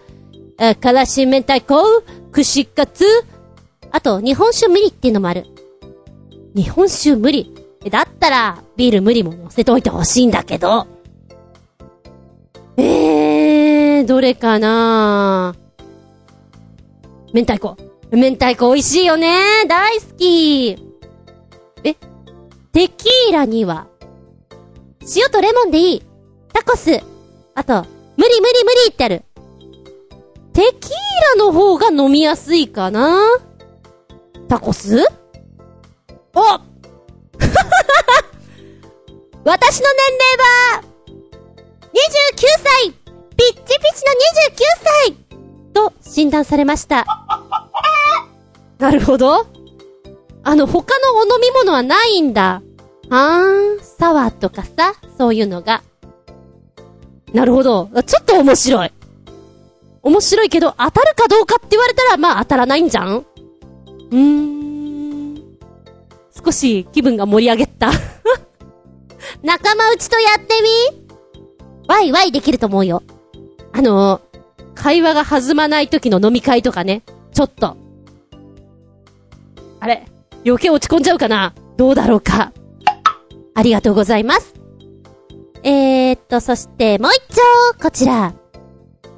[0.58, 3.04] あからし明太子、串カツ、
[3.90, 5.44] あと、日本酒無理っていうのもある。
[6.54, 7.54] 日本酒無理。
[7.90, 10.86] だったら、ビール無理も乗せておいてほしいんだけど。
[12.78, 15.54] えー、どれかな？
[17.34, 17.76] 明太子。
[18.10, 20.70] 明太子美味しいよね大好き
[21.82, 21.94] え
[22.72, 23.88] テキーラには、
[25.16, 26.02] 塩とレモンでいい。
[26.52, 27.00] タコス。
[27.54, 27.84] あと、
[28.16, 29.24] 無理無理無理ってある。
[30.52, 30.92] テキー
[31.38, 33.18] ラの方が飲みやすいかな？
[34.48, 35.04] タコス？
[36.34, 36.40] お
[39.44, 40.36] 私の年齢
[40.76, 40.82] は、
[41.92, 41.96] 29
[42.62, 45.16] 歳ピッチピチの29歳
[45.72, 47.06] と診断されました。
[48.78, 49.46] なるほど。
[50.44, 52.62] あの、他のお飲み物はないんだ。
[53.10, 55.82] あーん、サワーとかさ、そういうのが。
[57.32, 57.88] なるほど。
[58.06, 58.92] ちょっと面白い。
[60.02, 63.18] 面白いけど、当たるかどうかって言われたら、まあ当たらないんじゃん？
[63.18, 65.42] うーん。
[66.44, 67.90] 少し気分が盛り上げた。
[69.42, 71.02] 仲間内とやってみ？
[71.88, 73.02] ワイワイできると思うよ。
[73.72, 74.20] あの、
[74.74, 77.02] 会話が弾まない時の飲み会とかね。
[77.32, 77.76] ちょっと。
[79.80, 80.06] あれ？
[80.44, 81.54] 余計落ち込んじゃうかな？
[81.76, 82.52] どうだろうか？
[83.54, 84.54] ありがとうございます。
[85.62, 87.42] えーっと、そしてもう一丁、
[87.80, 88.34] こちら。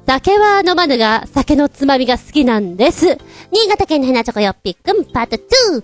[0.05, 3.17] 酒は飲まぬが、酒のつまみが好きなんです。
[3.51, 5.83] 新潟県のヘナチョコヨッピックンパート2。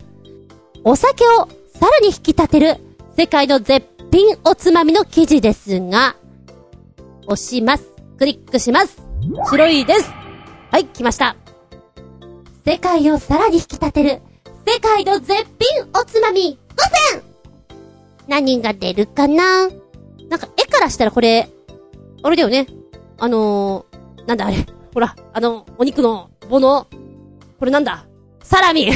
[0.83, 2.77] お酒をさらに引き立てる
[3.17, 6.15] 世界の絶品おつまみの記事ですが、
[7.25, 7.85] 押します。
[8.19, 9.01] クリックします。
[9.49, 10.11] 白いです。
[10.71, 11.35] はい、来ました。
[12.63, 14.21] 世界をさらに引き立てる
[14.67, 16.81] 世界の絶品おつまみ5
[17.13, 17.23] 選
[18.27, 19.67] 何が出るかな？
[20.29, 21.49] なんか絵からしたらこれ、
[22.21, 22.67] あれだよね。
[23.17, 23.90] あのー、
[24.27, 24.65] なんだあれ。
[24.93, 26.87] ほら、あの、お肉の棒の、
[27.59, 28.05] これなんだ
[28.43, 28.89] サラミ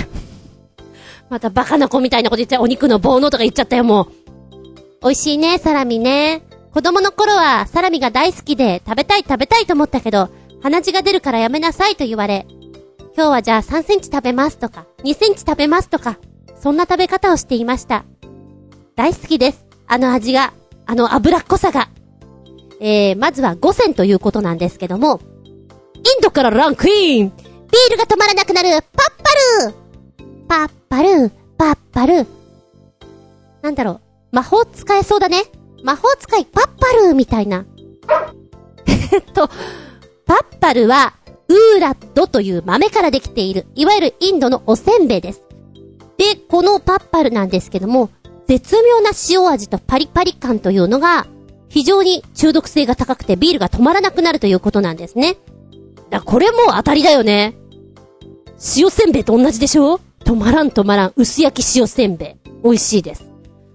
[1.30, 2.64] またバカな子みたいなこと言っちゃう。
[2.64, 4.08] お肉の棒のとか言っちゃったよ、もう。
[5.04, 6.44] 美味しいね、サラミね。
[6.72, 10.30] 子供の頃はサラミが大好きで食べたい食べたいと思ったけど、
[10.62, 12.46] 鼻血が出るからやめなさいと言われ、
[13.16, 16.18] 今日はじゃあ3センチ食べますとか、2センチ食べますとか、
[16.60, 18.04] そんな食べ方をしていました。
[18.96, 19.66] 大好きです。
[19.88, 20.54] あの味が、
[20.86, 21.88] あの脂っこさが。
[22.80, 25.20] えー、まずは5選ということなんですけども、
[25.96, 29.74] インドからランクインビールが止まらなくなるパッパル
[30.48, 32.28] パッパルパッパル
[33.62, 34.02] なんだろう、
[34.32, 35.44] 魔法使えそうだね。
[35.84, 37.66] 魔法使いパッパルみたいな。
[39.12, 39.48] えっと、
[40.26, 41.14] パッパルは、
[41.48, 45.42] ウーラッドという豆からできている、いわゆるインドのおせんべいです。
[46.18, 48.10] で、このパッパルなんですけども、
[48.48, 51.26] 絶妙な塩味とパリパリ感というのが、
[51.76, 55.36] 非常に中毒性が高くてビールが止まらなくなるということなんですね。
[56.10, 57.58] だこれも当たりだよね。
[58.78, 60.00] 塩せんべいと同じでしょ？
[60.24, 62.50] 止まらん止まらん薄焼き塩せんべい。
[62.64, 63.30] 美味しいです。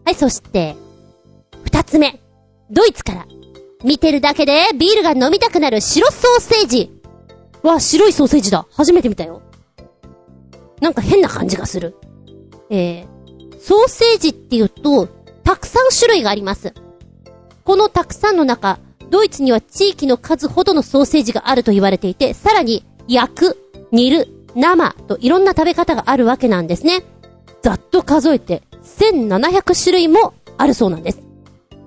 [0.06, 0.76] はい、そして、
[1.62, 2.18] 二つ目。
[2.70, 3.26] ドイツから。
[3.84, 6.90] 見てるだけでビールが飲みたくなる白ソーセージ。
[7.62, 8.66] わ、白いソーセージだ。
[8.72, 9.42] 初めて見たよ。
[10.80, 11.96] なんか変な感じがする。
[12.70, 15.06] えー、ソーセージって言うと、
[15.44, 16.72] たくさん種類があります。
[17.70, 27.04] このたくさんの中、ドイツには地域の数ほどのソーセージがあると言われていて、さらに、焼く、煮る、生といろんな食べ方があるわけなんですね。
[27.62, 31.20] ざっと数えて、1700種類もあるそうなんです。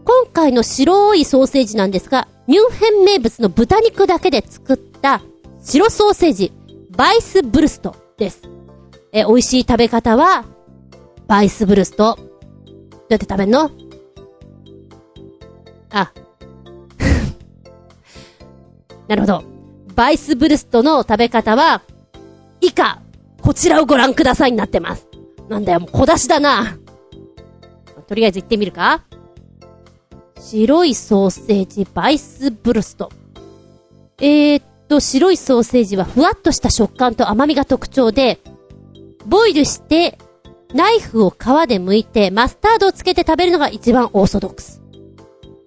[0.05, 5.21] 今回の白いソーセージなんですが、ミュンヘン名物の豚肉だけで作った
[5.61, 6.53] 白ソーセージ、
[6.95, 8.43] バイスブルストです。
[9.11, 10.45] え、美味しい食べ方は、
[11.27, 12.15] バイスブルスト。
[12.15, 12.27] どう
[13.09, 13.69] やって食べんの？
[15.93, 16.11] あ。
[19.07, 19.43] なるほど。
[19.95, 21.83] バイスブルストの食べ方は、
[22.59, 23.01] 以下、
[23.41, 25.07] こちらをご覧くださいになってます。
[25.49, 26.77] なんだよ、もう小出しだな。
[28.07, 29.03] とりあえず行ってみるか
[30.39, 33.09] 白いソーセージ、バイスブルスト。
[34.19, 38.39] えー、っと、白いソーセージはふわっとした食感と甘みが特徴で、
[39.25, 40.17] ボイルして、
[40.73, 41.33] ナイフを皮
[41.67, 44.82] で剥いて、マスタードをつけて食べるのが一番オーソドックス。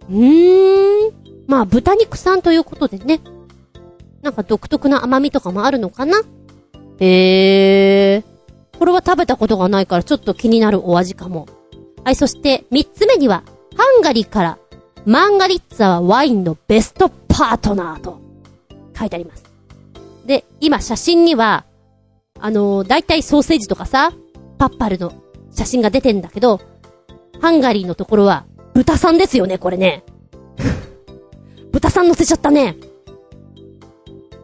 [0.09, 1.13] うーん。
[1.47, 3.21] まあ、豚肉さんということでね。
[4.23, 6.21] なんか独特な甘みとかもあるのかな？
[6.99, 8.79] へー。
[8.79, 11.47] これは食べたことがないからちょっと気になるお味かも。
[12.05, 13.43] はい、そして三つ目には、
[13.77, 14.59] ハンガリーから、
[15.05, 18.21] マンガリッツァはワインのベストパートナーと
[18.99, 19.45] 書いてあります。
[20.25, 21.65] で、今写真には、
[22.41, 24.13] あのー、大体ソーセージとかさ、
[24.59, 25.13] パッパルの
[25.53, 26.61] 写真が出てんだけど、
[27.41, 28.45] ハンガリーのところは、
[28.77, 30.05] 豚さんですよね、これね。
[31.73, 32.77] 豚さん乗せちゃったね。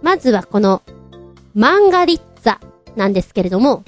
[0.01, 0.80] まずはこの、
[1.55, 2.57] マンガリッツァ
[2.97, 3.85] なんですけれども、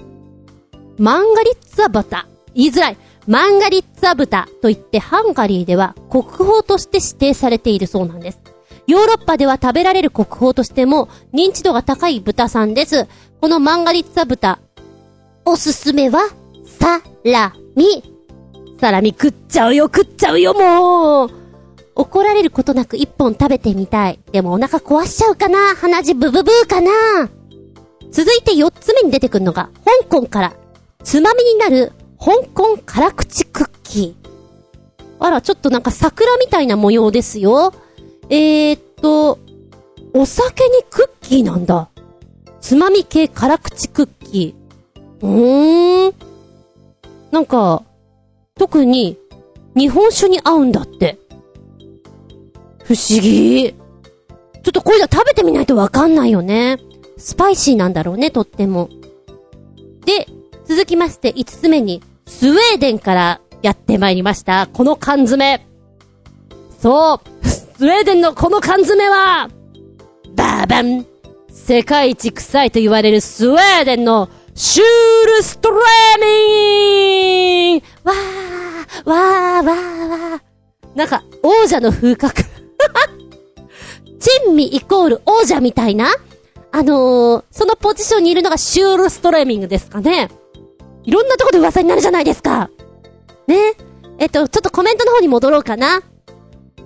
[0.98, 2.28] マンガリッツァ豚。
[2.54, 2.98] 言いづらい。
[3.26, 8.38] マンガリッツァ豚といってハンガリーでは国宝として指定されているそうなんです。
[8.86, 13.06] ヨーロッパでは食べられる国宝としても認知度が高い豚さんです。
[13.40, 14.58] このマンガリッツァ豚。
[15.46, 16.28] おすすめは、
[16.66, 18.13] サラミ。
[18.80, 21.30] サラミ食っちゃうよ、食っちゃうよ、もう
[21.96, 24.18] 怒られることなく一本食べてみたい。
[24.32, 26.90] でもお腹壊しちゃうかな鼻血ブブブーかな
[28.10, 30.54] 続いて四つ目に出てくるのが、香港から、
[31.02, 34.28] つまみになる、香港辛口クッキー。
[35.18, 37.72] あら、ちょっとなんか桜みたいな模様ですよ。
[38.30, 39.38] えーっと、
[40.12, 41.88] お酒にクッキーなんだ。
[42.60, 45.26] つまみ系辛口クッキー。
[45.26, 46.14] うーん。
[47.30, 47.82] なんか、
[48.56, 49.18] 特に、
[49.74, 51.18] 日本酒に合うんだって。
[52.84, 53.72] 不思議。
[53.72, 56.78] ちょっとこれじゃ食べてみないとわかんないよね。
[57.18, 58.88] スパイシーなんだろうね、とっても。
[60.04, 60.28] で、
[60.66, 64.68] 続きまして5つ目に、スウェーデンからやってまいりました。
[64.72, 65.66] この缶詰。
[66.78, 69.48] そう、スウェーデンのこの缶詰は、
[70.36, 71.06] バーバン
[71.50, 75.80] 世界一臭いと言われるスウェーデンのシュールストレー
[76.20, 80.96] ミンわー、わー、わー、わー。
[80.96, 82.42] なんか、王者の風格。
[84.44, 86.14] 珍味イコール王者みたいな、
[86.70, 90.28] あのー、そのポジションにいるのがシュールストレーミングですかね。
[91.02, 92.70] いろんなとこで噂になるじゃないですか。
[93.46, 93.74] ね？
[94.18, 96.00] えっと、ちょっとコメントの方に戻ろうかな。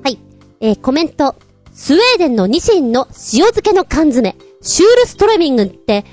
[0.03, 0.19] はい。
[0.61, 1.37] えー、コメント。
[1.73, 3.15] スウェーデンのニシンの塩
[3.45, 6.05] 漬けの缶詰、シュールストレミングって、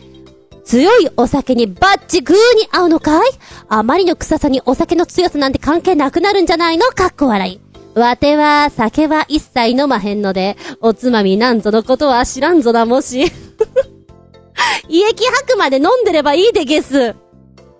[0.65, 3.29] 強いお酒にバッチグーに合うのかい？
[3.69, 6.85] あまりの臭さにお酒の強さなんて関係なくなるんじゃないの？
[6.87, 7.99] かっこ笑い。
[7.99, 13.31] わては、酒は一切飲まへんので、おつまみなんぞのことは知らんぞなもし。
[14.89, 17.15] 胃液吐くまで飲んでればいいでゲス。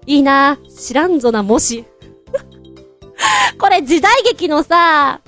[0.06, 1.84] いいな、知らんぞなもし。
[3.60, 5.20] これ時代劇のさ、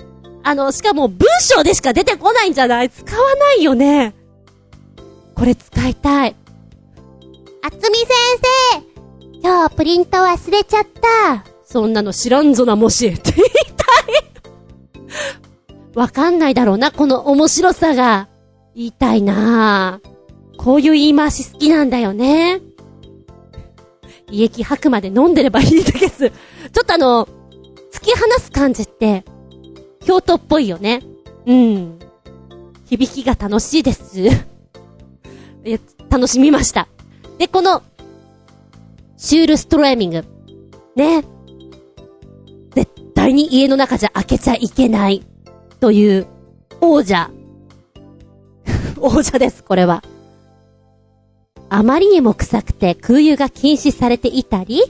[0.44, 2.88] あの、しかも文章でしか出てこないんじゃない？
[2.88, 4.14] 使わないよね。
[5.34, 6.36] これ使いたい。
[7.68, 8.08] あつみ先
[8.80, 11.44] 生今日プリント忘れちゃった。
[11.66, 13.08] そんなの知らんぞなもし。
[13.08, 13.84] って言いた
[15.04, 15.94] い。
[15.94, 18.28] わかんないだろうな、この面白さが。
[18.74, 20.00] 言いたいな
[20.56, 22.62] こういう言い回し好きなんだよね。
[24.30, 26.30] 胃液吐くまで飲んでればいいだけです。
[26.30, 26.34] ちょ
[26.82, 27.28] っとあの、
[27.92, 29.26] 突き放す感じって、
[30.06, 31.02] 京都っぽいよね。
[31.44, 31.98] うん。
[32.86, 34.20] 響きが楽しいです。
[34.22, 34.30] い
[35.64, 36.88] や、楽しみました。
[37.38, 37.82] で、この、
[39.16, 40.24] シュールストレーミング。
[40.96, 41.24] ね。
[42.74, 45.24] 絶対に家の中じゃ開けちゃいけない。
[45.80, 46.26] という、
[46.80, 47.30] 王者。
[49.00, 50.02] 王者です、これは。
[51.70, 54.82] あまりにも臭くて空輸が禁止されていたり、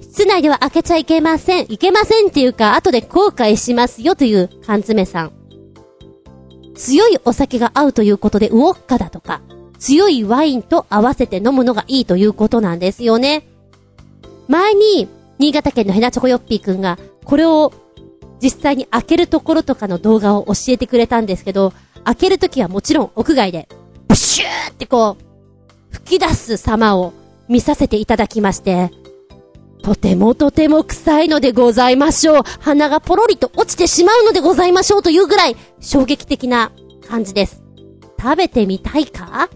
[0.00, 1.72] 室内では開けちゃいけません。
[1.72, 5.32] いけませんっていうか、後で後悔しますよという缶詰さん。
[6.74, 9.42] 強いお酒が合うということでウォッカだとか、
[9.84, 13.46] 強いワインと合わせて飲むのがいいということなんですよね。
[14.48, 15.08] 前に、
[15.38, 17.70] 新潟県のヘナチョコヨッピーくんが、これを
[18.42, 23.68] 実際に開けるところとかの動画を教えてくれたんですけど、開けるときはもちろん屋外で、
[24.08, 27.12] ブシューってこう、吹き出す様を
[27.50, 28.90] 見させていただきまして、
[29.82, 32.42] とてもとても臭いのでございましょう。
[32.60, 36.72] 鼻がポロリと落ちてしまうのでございましょうというぐらい衝撃的な
[37.06, 37.62] 感じです。
[38.18, 39.50] 食べてみたいか？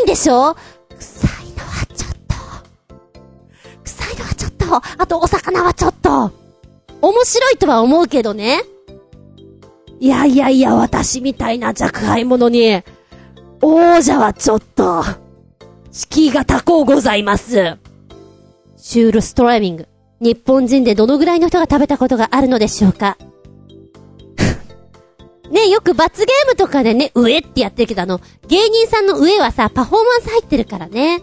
[0.00, 0.56] いんでしょ？
[0.98, 2.34] 臭いのはちょっと。
[3.84, 5.02] 臭いのはちょっと。
[5.02, 6.32] あとお魚はちょっと。
[7.00, 8.62] 面白いとは思うけどね。
[10.00, 12.82] いやいやいや、私みたいな若輩者に、
[13.62, 15.04] 王者はちょっと。
[15.90, 17.78] 敷居が高うございます。
[18.76, 19.88] シュールストライミング。
[20.20, 23.16] 日本人でどのぐらいの人が食べたことがあるのでしょうか？
[25.50, 31.22] ね、よく罰ゲームとかでね、上ってやってるけどあの、芸人さんの上はさ、パフォーマンス入ってるからね。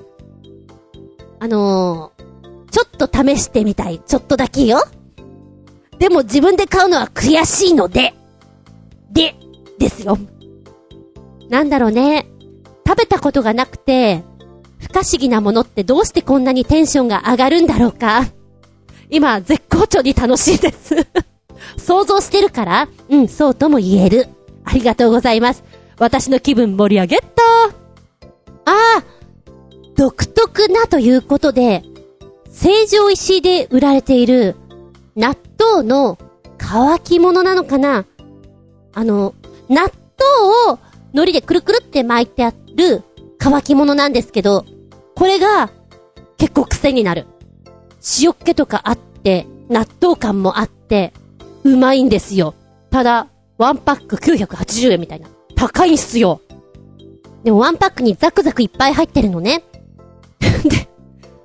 [1.40, 4.00] あのー、ちょっと試してみたい。
[4.00, 4.84] ちょっとだけよ。
[6.00, 8.14] でも自分で買うのは悔しいので。
[9.12, 9.36] で、
[9.78, 10.18] ですよ。
[11.50, 12.28] なんだろうね。
[12.88, 14.24] 食べたことがなくて、
[14.80, 18.26] 不可思議なものってどうしてこんなにテンションが上がるんだろうか
[19.10, 20.96] 今、絶好調に楽しいです
[21.78, 24.28] 想像してるからうん、そうとも言える。
[24.64, 25.64] ありがとうございます。
[26.00, 27.26] 私の気分盛り上げっと
[28.66, 29.04] ああ
[29.96, 31.84] 独特なということで、
[32.50, 34.56] 成城石で売られている
[35.16, 36.18] 納豆の
[36.58, 38.06] 乾き物なのかな
[38.94, 39.34] あの、
[39.70, 40.80] 納豆を
[41.14, 43.04] 海苔でくるくるって巻いてある
[43.38, 44.66] 乾き物なんですけど、
[45.16, 45.70] これが
[46.38, 47.26] 結構癖になる。
[48.22, 51.14] 塩っ気とかあって、納豆感もあって、
[51.66, 52.54] うまいんですよ。
[52.92, 55.28] ただ、ワンパック980円みたいな。
[55.56, 56.40] 高いんすよ。
[57.44, 59.64] でもワンパックにザクザクいっぱい入ってるのね。
[60.40, 60.88] で、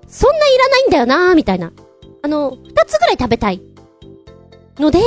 [0.07, 1.73] そんないらないんだよなーみたいな。
[2.21, 3.63] あの、二つぐらい食べたい。
[4.79, 4.99] ので、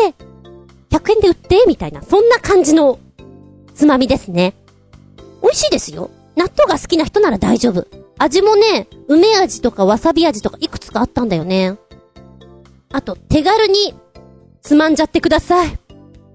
[0.89, 2.01] 100円で売ってみたいな。
[2.01, 2.97] そんな感じの
[3.75, 4.55] つまみですね。
[5.43, 6.09] 美味しいですよ。
[6.35, 7.85] 納豆が好きな人なら大丈夫。
[8.17, 11.77] 味もね、梅味とかわさび味とかいくつかあったんだよね。
[12.91, 13.93] あと、手軽に、
[14.63, 15.77] つまんじゃってください。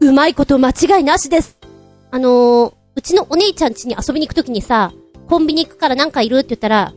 [0.00, 1.56] うまいこと間違いなしです。
[2.10, 4.92] あのー、うちのお姉ちゃん家に遊びに行くときにさ、
[5.28, 6.92] コンビニ行くからなんかいるって言ったら、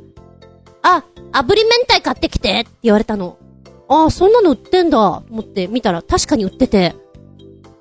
[0.81, 3.37] あ、炙り明太買ってきてって言われたの。
[3.87, 6.95] ああ、そんなの売ってんだ、と思って見たら確かに売ってて。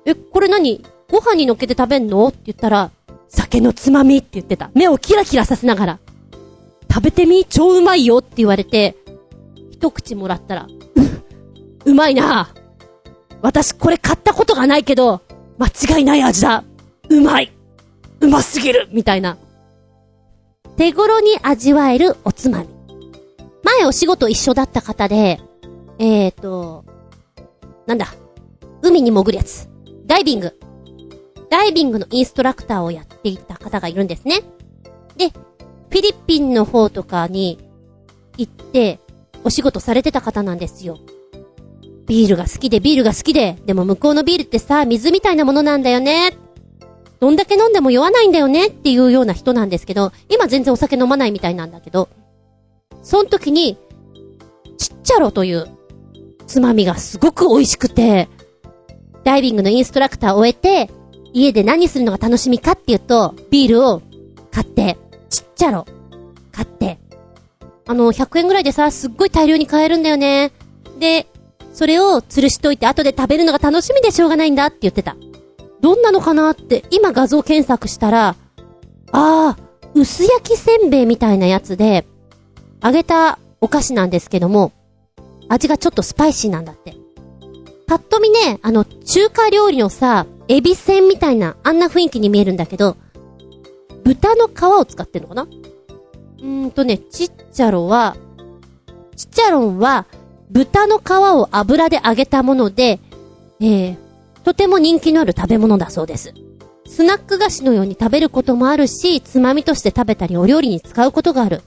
[0.05, 0.81] え、これ何？
[1.09, 2.25] ご飯に乗っけて食べんの？
[2.29, 2.89] って言ったら、
[3.27, 4.71] 酒のつまみって言ってた。
[4.73, 5.99] 目をキラキラさせながら。
[6.89, 7.43] 食べてみ？
[7.43, 8.95] 超うまいよって言われて、
[9.71, 10.69] 一口もらったら、う、
[11.91, 12.53] うまいな
[13.41, 15.21] 私これ買ったことがないけど、
[15.57, 16.63] 間違いない味だ
[17.09, 17.51] うまい
[18.19, 19.37] うますぎるみたいな。
[20.77, 22.67] 手頃に味わえるおつまみ。
[23.63, 25.39] 前お仕事一緒だった方で、
[25.99, 26.85] えーと、
[27.85, 28.07] なんだ、
[28.81, 29.69] 海に潜るやつ。
[30.05, 30.57] ダイビング。
[31.49, 34.41] ダイビングのインストラクターをやっていた方がいるんですね。
[35.17, 37.59] で、フィリピンの方とかに
[38.37, 38.99] 行って、
[39.43, 40.99] お仕事されてた方なんですよ。
[42.11, 46.35] ビールが好きでビールが好きで、でも向こうのビールってさ、水みたいなものなんだよね。
[47.21, 52.09] どんだけ飲んでも酔わないんだよねっていうような人なんですけど、今全然お酒飲まないみたいなんだけど、
[53.01, 53.77] その時に、
[54.77, 55.69] ちっちゃろという
[56.47, 58.27] つまみがすごく美味しくて、
[59.23, 60.91] ダイビングのインストラクターを終えて、
[61.31, 64.01] 家で何するのが楽しみかっていうと、ビールを
[64.51, 64.97] 買って、
[65.29, 65.85] ちっちゃろ、
[66.51, 66.99] 買って、
[67.87, 70.51] あの、100円ぐらいでさ、すっごい大量に買えるんだよね。
[70.99, 71.30] で、
[71.73, 75.15] それを吊るしといて後で食べるのが楽しみでしょうがないんだって言ってた。
[75.81, 78.35] どんなのかなって、今画像検索したら、
[79.11, 82.05] あー、薄焼きせんべいみたいなやつで、
[82.83, 84.71] 揚げたお菓子なんですけども、
[85.49, 86.95] 味がちょっとスパイシーなんだって。
[87.87, 92.95] パッと見ね、あの、中華料理のさ、エビせんみたいな、あんな雰囲気に見えるんだけど、
[94.03, 95.43] 豚の皮を使ってんのかな？
[95.43, 98.15] うーんとね、ちっちゃろは、
[99.15, 100.05] ちっちゃろんは、
[100.51, 102.99] 豚の皮を油で揚げたもので、
[103.61, 103.97] えー、
[104.43, 106.33] とても人気のある食べ物だそうです。
[106.85, 111.61] スナック菓子のように食べることもあるし、つまみとして食べたりお料理に使うことがある。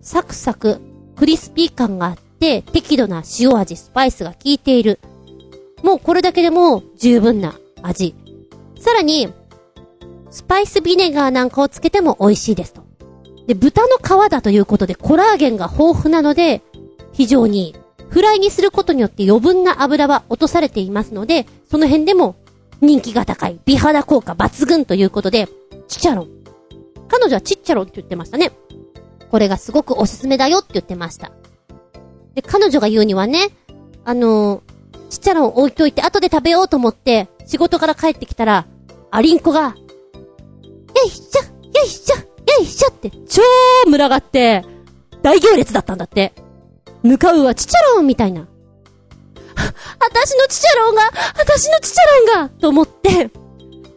[0.00, 0.80] サクサク、
[1.14, 4.98] クリスピー感があって、適度な塩味、スパイスが効いている。
[5.84, 8.16] もうこれだけでも十分な味。
[8.80, 9.32] さらに、
[10.30, 12.82] スパイスビネガーなんかをつけても美味しいですと。
[13.46, 16.62] で、豚の皮だということでコラーゲンが豊富なので、
[17.12, 17.74] 非常にいい
[18.10, 22.36] フライにすることによって余分な油は落とされていますので、その辺でも
[22.80, 25.48] 人気が高い、美肌効果抜群ということで、
[25.86, 26.28] チチャロン。
[27.08, 28.52] 彼女はチッチャロンって言ってましたね。
[29.30, 31.30] これがすごくおすすめだよって言ってました。
[32.34, 33.50] で、彼女が言うにはね、
[34.04, 38.66] あのー、チッチャロン置いといて後で食べようと思って、仕事から帰ってきたら、
[39.12, 39.74] アリンコが、よ
[41.06, 41.44] いしょ
[41.78, 42.24] よいしょよ
[42.62, 43.42] いしょって超
[43.86, 44.64] 群がって、
[45.22, 46.32] 大行列だったんだって。
[47.02, 48.46] 向かうはチチャロンみたいな。
[50.00, 51.02] 私のチチャロンが
[51.38, 53.30] 私のチチャロンがと思って、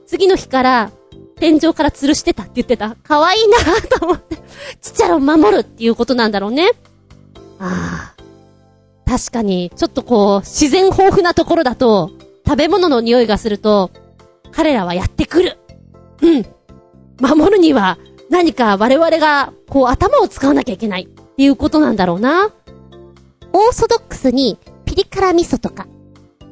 [0.05, 0.91] 次の日から、
[1.37, 2.95] 天井から吊るしてたって言ってた。
[3.03, 4.37] 可愛いなぁと思って、
[4.81, 6.71] チチャロン守るっていうことなんだろうね。
[7.59, 8.23] ああ。
[9.05, 12.11] 確かに、ちょっとこう、自然豊富なところだと、
[12.45, 13.91] 食べ物の匂いがすると、
[14.51, 15.57] 彼らはやってくる。
[16.21, 16.45] うん。
[17.19, 17.97] 守るには、
[18.29, 21.07] 何か我々が、こう、頭を使わなきゃいけない。
[21.09, 22.51] っていうことなんだろうな。
[23.53, 25.87] オーソドックスに、ピリ辛味噌とか、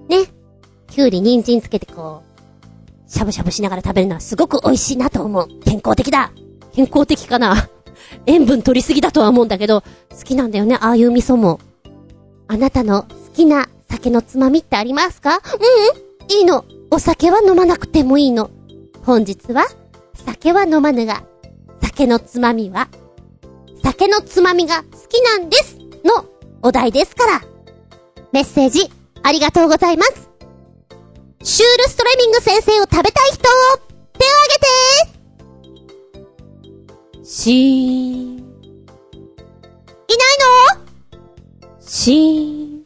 [0.07, 0.25] ね。
[0.87, 2.21] きゅうり、人参つけてこ
[3.07, 5.47] う、しゃぶしゃぶしながら食べるのはすごく美味しいなと思う。
[5.65, 6.31] 健康的だ
[6.73, 7.69] 健康的かな
[8.25, 11.59] 塩分取りすぎだとは思うんだけど、好きなんだよね、ああいう味噌も。
[12.47, 15.37] あなたの好きな酒のつまみってありますか？
[15.37, 16.65] うん、いいの。
[16.91, 18.49] お酒は飲まなくてもいいの。
[19.03, 19.65] 本日は、
[20.25, 21.23] 酒は飲まぬが、
[21.81, 22.89] 酒のつまみは、
[23.83, 26.25] 酒のつまみが好きなんですの
[26.63, 27.41] お題ですから。
[28.31, 28.87] メッセージ、
[29.23, 30.29] ありがとうございます。
[31.43, 33.81] シュールストレミング先生を食べたい人、手を挙
[37.13, 38.37] げてしーん。
[38.37, 38.45] いない
[40.77, 40.85] の？
[41.79, 42.83] しーん。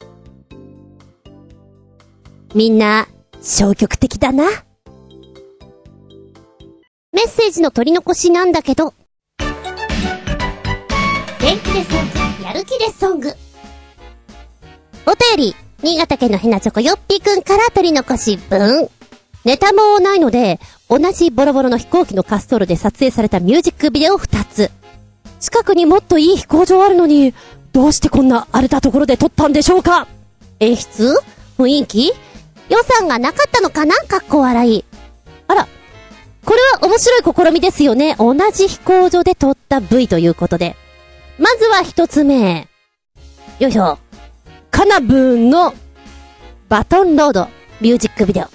[2.54, 3.10] みんな、
[3.42, 4.46] 消極的だな。
[7.12, 8.94] メッセージの取り残しなんだけど。
[9.40, 9.54] 元
[11.40, 12.10] 気でソン
[12.40, 13.34] グ、やる気でソング。
[15.08, 18.89] お便り、新潟県のヘナチョコヨッピーくんから取り残し分。
[19.43, 24.72] ネタもないので、同じボロボロの飛行機の滑走路で撮影されたミュージックビデオ2つ。
[25.39, 27.36] 近くにもっといい飛行場あるのに、
[27.72, 30.08] どうしてこんな荒れたところで撮ったんでしょうか？
[30.60, 31.20] 演出？
[31.60, 32.12] 雰囲気？
[32.70, 33.93] 予算がなかったのかな？
[34.08, 34.86] かっこ笑い。
[35.47, 35.68] あら、
[36.45, 38.16] これは面白い試みですよね。
[38.18, 40.76] 同じ飛行場で撮った V ということで。
[41.38, 42.68] まずは一つ目。
[43.60, 43.99] よいしょ。
[44.76, 45.74] カナブーンの
[46.68, 47.48] バトンロード
[47.80, 48.48] ミュージックビデオ。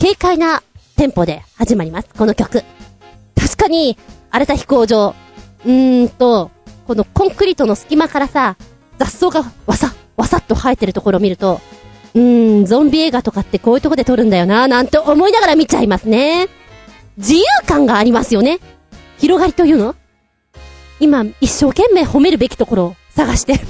[0.00, 0.62] 軽快な
[0.96, 2.08] テンポで始まります。
[2.16, 2.64] この曲。
[3.38, 3.98] 確かに、
[4.30, 5.14] 荒れた飛行場。
[5.66, 6.50] うーんと、
[6.86, 8.56] このコンクリートの隙間からさ、
[8.98, 11.60] 雑草がわさ、わさっと生えてるところを見ると、
[12.14, 16.48] うーん、ゾンビ映画とかってこういうとこで撮るんだよな、なんて思いながら見ちゃいますね。
[17.18, 18.58] 自由感がありますよね。
[19.18, 19.94] 広がりというの？
[20.98, 23.60] 今、一生懸命褒めるべきところを探して。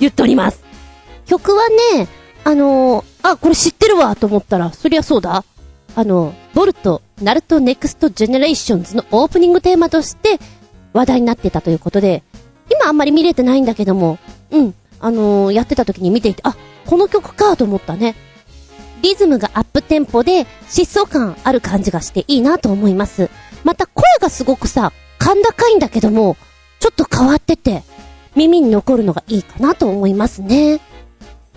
[0.00, 0.62] 言っております。
[1.26, 2.08] 曲はね、
[2.44, 5.44] あのー、あ、これ知ってるわと思ったら、そりゃそうだ。
[5.94, 10.38] あの、ボルト、ナルトネクストジェネレーションズのオープニングテーマとして
[10.92, 12.22] 話題になってたということで、
[12.70, 14.18] 今あんまり見れてないんだけども、
[14.50, 18.14] うん、あのー、やってた時に見ていて、あ、この曲かと思ったね。
[19.02, 23.30] リズムがアップテンポで疾走感ある感じがしていいなと思います。
[23.64, 26.36] また声がすごくさ、甲高いんだけども、
[26.80, 27.82] ちょっと変わってて、
[28.38, 30.80] 耳に残るのがいいかなと思いますね。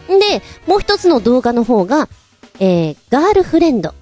[0.08, 2.10] で、もう一つの動画の方が、
[2.60, 3.94] えー、ガールフレンド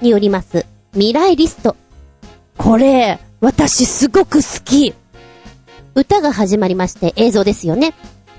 [0.00, 1.76] によります、未来リスト。
[2.56, 4.94] これ、私すごく好き。
[5.94, 7.94] 歌が始まりまして映像ですよね。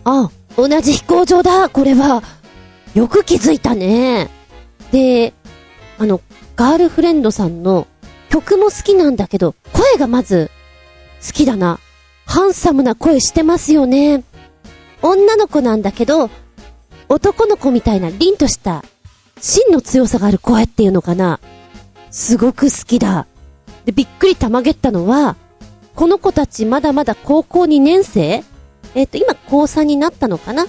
[0.06, 2.24] あ、同じ飛行場だ、これは。
[2.94, 4.30] よく気づいたね。
[4.92, 5.34] で、
[6.00, 6.22] あの、
[6.56, 7.88] ガールフレンドさんの
[8.30, 10.50] 曲も好きなんだけど、声がまず
[11.26, 11.80] 好きだな。
[12.32, 14.24] ハンサムな声してますよね。
[15.02, 16.30] 女の子なんだけど、
[17.10, 18.86] 男の子みたいな凛とした
[19.42, 21.42] 芯の強さがある声っていうのかな。
[22.10, 23.28] すごく好きだ。
[23.84, 25.36] で、びっくりたまげったのは、
[25.94, 28.46] この子たちまだまだ高校2年生？
[28.96, 30.68] えっ、と、今高3になったのかな？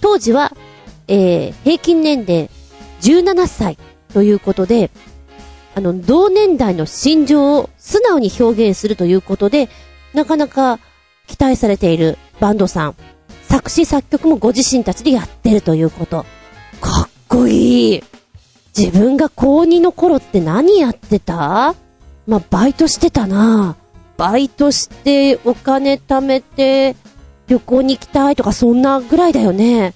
[0.00, 0.56] 当時は、
[1.08, 2.48] えー、平均年齢
[3.02, 3.76] 17歳
[4.14, 4.90] ということで、
[5.74, 9.68] あの、同年代の心情を素直に表現するということで、
[10.14, 10.78] なかなか
[11.26, 12.96] 期待されているバンドさん。
[13.48, 16.24] 作詞作曲もご自身たちでやってるということ。
[16.80, 18.04] かっこいい。
[18.76, 21.74] 自分が高2の頃って何やってた？
[22.26, 23.76] まあ、バイトしてたな
[24.16, 26.94] バイトしてお金貯めて
[27.48, 29.94] 旅行に行きたいとかそんなぐらいだよね。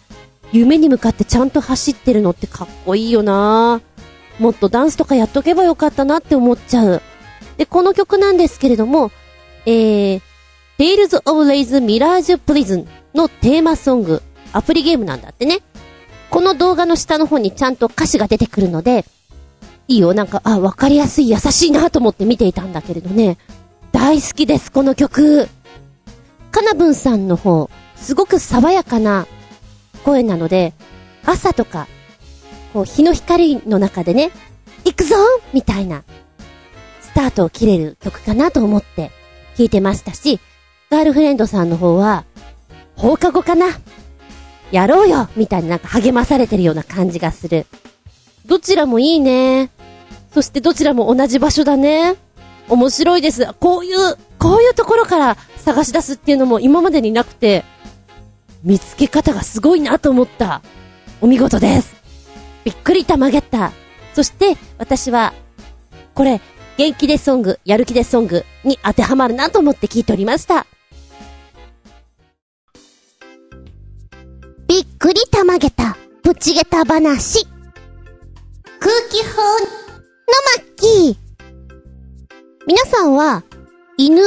[0.53, 3.81] 夢に向かってちゃんと走ってるのってかっこいいよな
[4.39, 7.03] もっとダンスとかやっとけばよかったなって思っちゃう。
[7.57, 9.11] で、この曲なんですけれども、
[9.65, 10.21] えー、
[10.79, 14.23] Tales of Lays Mirage Prison のテーマソング、
[14.53, 15.61] アプリゲームなんだってね。
[16.29, 19.07] この動画の下の方にちゃんと歌詞が出てくるので、
[19.89, 23.39] いいよ、なんか、あ、わかりやすい、優しいなと思って見ていたんだけれどね。
[23.93, 25.49] 大好きです、この曲。
[26.51, 29.27] かなぶんさんの方、すごく爽やかな
[30.05, 30.75] 声なので、
[31.25, 31.87] 朝とか、
[32.75, 34.31] こう、日の光の中でね、
[34.85, 35.17] 行くぞ
[35.55, 36.05] みたいな、
[37.01, 39.11] スタートを切れる曲かなと思って
[39.57, 40.39] 聴いてましたし、
[40.91, 42.25] ガールフレンドさんの方は、
[42.97, 43.67] 放課後かな？
[44.71, 47.67] やろうよみたいななんか励まされてるような感じがする。
[48.47, 49.71] どちらもいいね。
[50.33, 52.15] そしてどちらも同じ場所だね。
[52.69, 53.53] 面白いです。
[53.55, 57.65] こういう、こういうところから探し出すっていうのも今までになくて、
[58.63, 60.63] 見つけ方がすごいなと思った。
[61.21, 61.95] お見事です。
[62.65, 63.73] びっくりたまげった。
[64.15, 65.33] そして、私は、
[66.15, 66.41] これ、
[66.77, 70.67] 元気でソング、やる気でソングに当てはまるなと思って聞いておりました。
[74.69, 77.47] びっくりたまげた、ぶちげた話。
[78.81, 79.47] 空気砲の
[80.59, 81.17] マッキー。
[82.67, 83.45] 皆さんは、
[83.97, 84.23] 犬、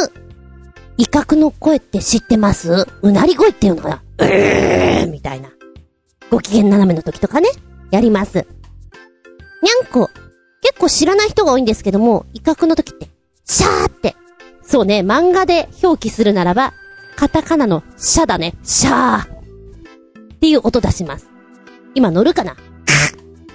[0.98, 2.88] 威嚇の声って知ってます？
[3.02, 4.02] うなり声っていうのかな？
[4.20, 5.50] うーみたいな。
[6.32, 7.50] ご機嫌斜めの時とかね、
[7.92, 8.38] やります。
[8.38, 10.10] にゃんこ、
[10.62, 13.10] 結構知らない人が多いんですけども、威嚇の時って、
[13.44, 14.16] シャーって。
[14.62, 16.74] そうね、漫画で表記するならば、
[17.18, 18.56] カタカナのシャだね。
[18.64, 19.39] シャー。
[20.40, 21.30] っていう音出します。
[21.96, 22.56] 今乗るかな？
[22.56, 22.64] カッ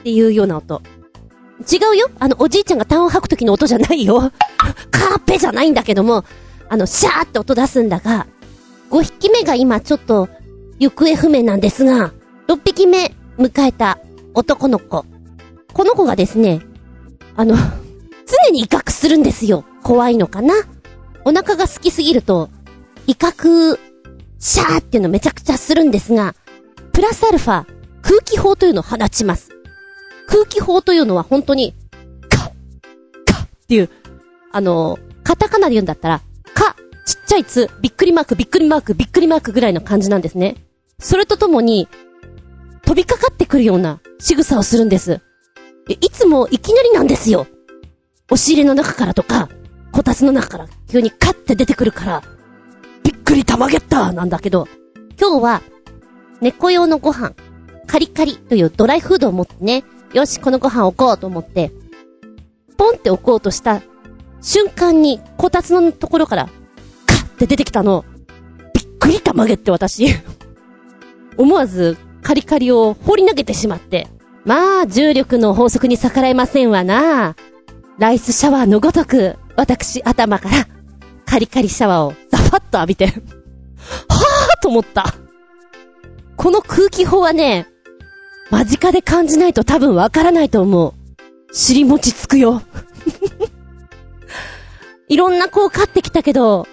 [0.00, 0.82] っていうような音。
[1.60, 4.32] 違うよあの、おじいちゃんが痰を吐く時の音じゃないよ。
[4.90, 6.24] カーペじゃないんだけども、
[6.68, 8.26] あの、シャーって音出すんだが、
[8.90, 10.28] 5匹目が今ちょっと、
[10.78, 12.12] 行方不明なんですが、
[12.48, 13.98] 6匹目迎えた
[14.34, 15.06] 男の子。
[15.72, 16.60] この子がですね、
[17.34, 19.64] あの、常に威嚇するんですよ。
[19.82, 20.54] 怖いのかな？
[21.24, 22.50] お腹が空きすぎると、
[23.06, 23.78] 威嚇、
[24.38, 26.34] シャーっていうのめちゃくちゃするんですが、
[26.94, 27.66] プラスアルファ、
[28.02, 29.50] 空気砲というのを放ちます。
[30.28, 31.74] 空気砲というのは本当に、
[32.30, 32.52] カッ、
[33.26, 33.90] カッっていう、
[34.52, 36.20] あの、カタカナで言うんだったら、
[36.54, 40.64] カ、ちっちゃいつ、びっくりマーク、びっくりマーク、びっくりマークぐらいの感じなんですね。
[41.00, 41.88] それとともに、
[42.84, 45.20] 飛びかかってくるような仕草をするんです。
[45.88, 47.48] いつもいきなりなんですよ。
[48.30, 49.48] 押し入れの中からとか、
[49.90, 52.22] こたつの中から急にカッて出てくるから、
[53.02, 54.68] びっくりたまげったなんだけど、
[55.20, 55.62] 今日は、
[56.44, 57.32] 猫用のご飯、
[57.86, 59.82] カリカリというドライフードを持ってね、
[60.12, 61.72] よし、このご飯置こうと思って、
[62.76, 63.80] ポンって置こうとした
[64.42, 66.50] 瞬間に、こたつのところから、
[67.06, 68.04] カッて出てきたの、
[68.74, 70.04] びっくりたまげって私。
[71.38, 74.06] 思わず、カリカリを放り投げてしまって、
[74.44, 77.36] まあ、重力の法則に逆らえませんわな。
[77.98, 80.68] ライスシャワーのごとく、私頭から、
[81.24, 83.22] カリカリシャワーをザファッと浴びて、 はぁー
[84.60, 85.23] と思った。
[86.36, 87.66] この空気砲はね、
[88.50, 90.94] 間近で感じないと多分わからないと思う。
[91.52, 92.62] 尻餅つくよ。
[95.08, 96.66] いろんな子を飼ってきたけど、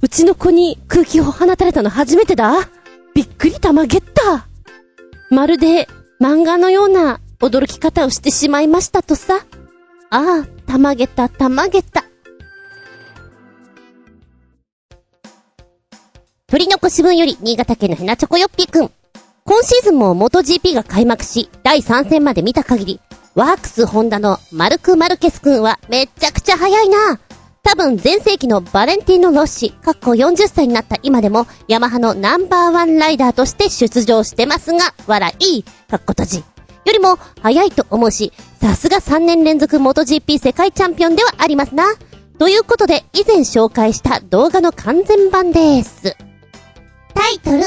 [0.00, 2.68] うちの子に空気を放たれたの初めてだ。
[3.14, 4.46] びっくりたまげった。
[5.30, 5.88] まるで
[6.20, 9.44] 漫画のような驚き方をしてしまいましたとさ。
[10.10, 12.04] ああ、たまげた、たまげた。
[16.52, 18.90] 鳥の腰分より、新潟県のヘナチョコヨッピーくん。
[19.46, 23.00] 今シーズンも元 GP が開幕し、第3戦まで見た限り、
[23.34, 27.18] ワークスホンダのマルク・マルケスくんはめちゃくちゃ速いな。
[27.62, 36.38] 多分前世紀のバレンティーノ・ロッシ、かっこ40歳になった今でも、ヤマハのナンバーワンライダーとして出場してますが、笑い、かっこ閉じ。
[36.40, 36.44] よ
[36.84, 38.30] りも、早いと思うし、
[38.60, 41.84] さすが3年連続元 GP 世界チャンピオンではありますな。
[42.38, 46.14] ということで、以前紹介した動画の完全版です。
[47.14, 47.62] タイトル、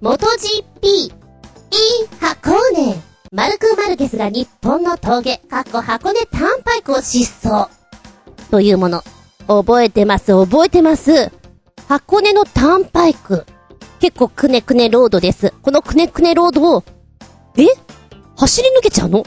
[0.00, 1.12] 元 GP、いい
[2.20, 2.94] 箱根。
[3.32, 7.70] マルク・マルケスが日本の峠、かっこ箱根タンパイクを疾走。
[8.50, 9.02] というもの。
[9.46, 11.30] 覚えてます、覚えてます。
[11.88, 13.44] 箱根のタンパイク。
[14.00, 15.52] 結構くねくねロードです。
[15.62, 16.84] このくねくねロードを、
[17.56, 17.66] え？
[18.36, 19.24] 走り抜けちゃうの？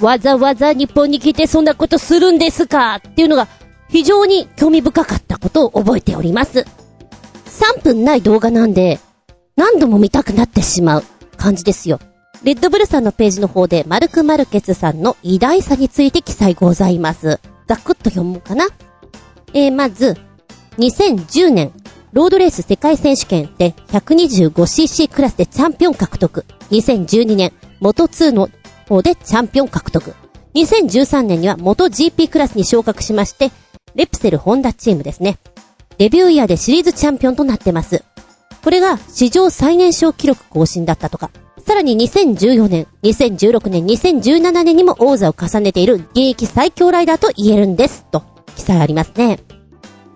[0.00, 2.96] わざわざ日本に来てそんなことするんですか？
[2.96, 3.48] っていうのが
[3.88, 6.64] 非常に興味深かったことを覚えております。
[7.60, 8.98] 3分ない動画なんで、
[9.54, 11.04] 何度も見たくなってしまう
[11.36, 12.00] 感じですよ。
[12.42, 17.38] レッドブルさんのページの方で、マルク・マルケスさんの偉大さについて記載ございます。
[17.68, 18.66] ざくっと読もうかな。
[19.52, 20.16] えー、まず、
[20.78, 21.72] 2010年、
[22.12, 26.46] ロードレース世界選手権で 125cc クラスでチャンピオン獲得。
[26.70, 28.48] 2012年、元2の
[28.88, 30.14] 方でチャンピオン獲得。
[30.54, 33.50] 2013年には元 GP クラスに昇格しまして、
[33.94, 35.38] レプセルホンダチームですね。
[36.00, 38.02] デビューイヤーでシリーズチャンピオンとなってます。
[38.64, 41.30] これが史上最年少記録更新だったとか。
[41.66, 48.06] さらに2014年、2016年、2017年にも王座を重ねている現役最強ライダーと言えるんです。
[48.10, 48.22] と、
[48.56, 49.40] 記載ありますね。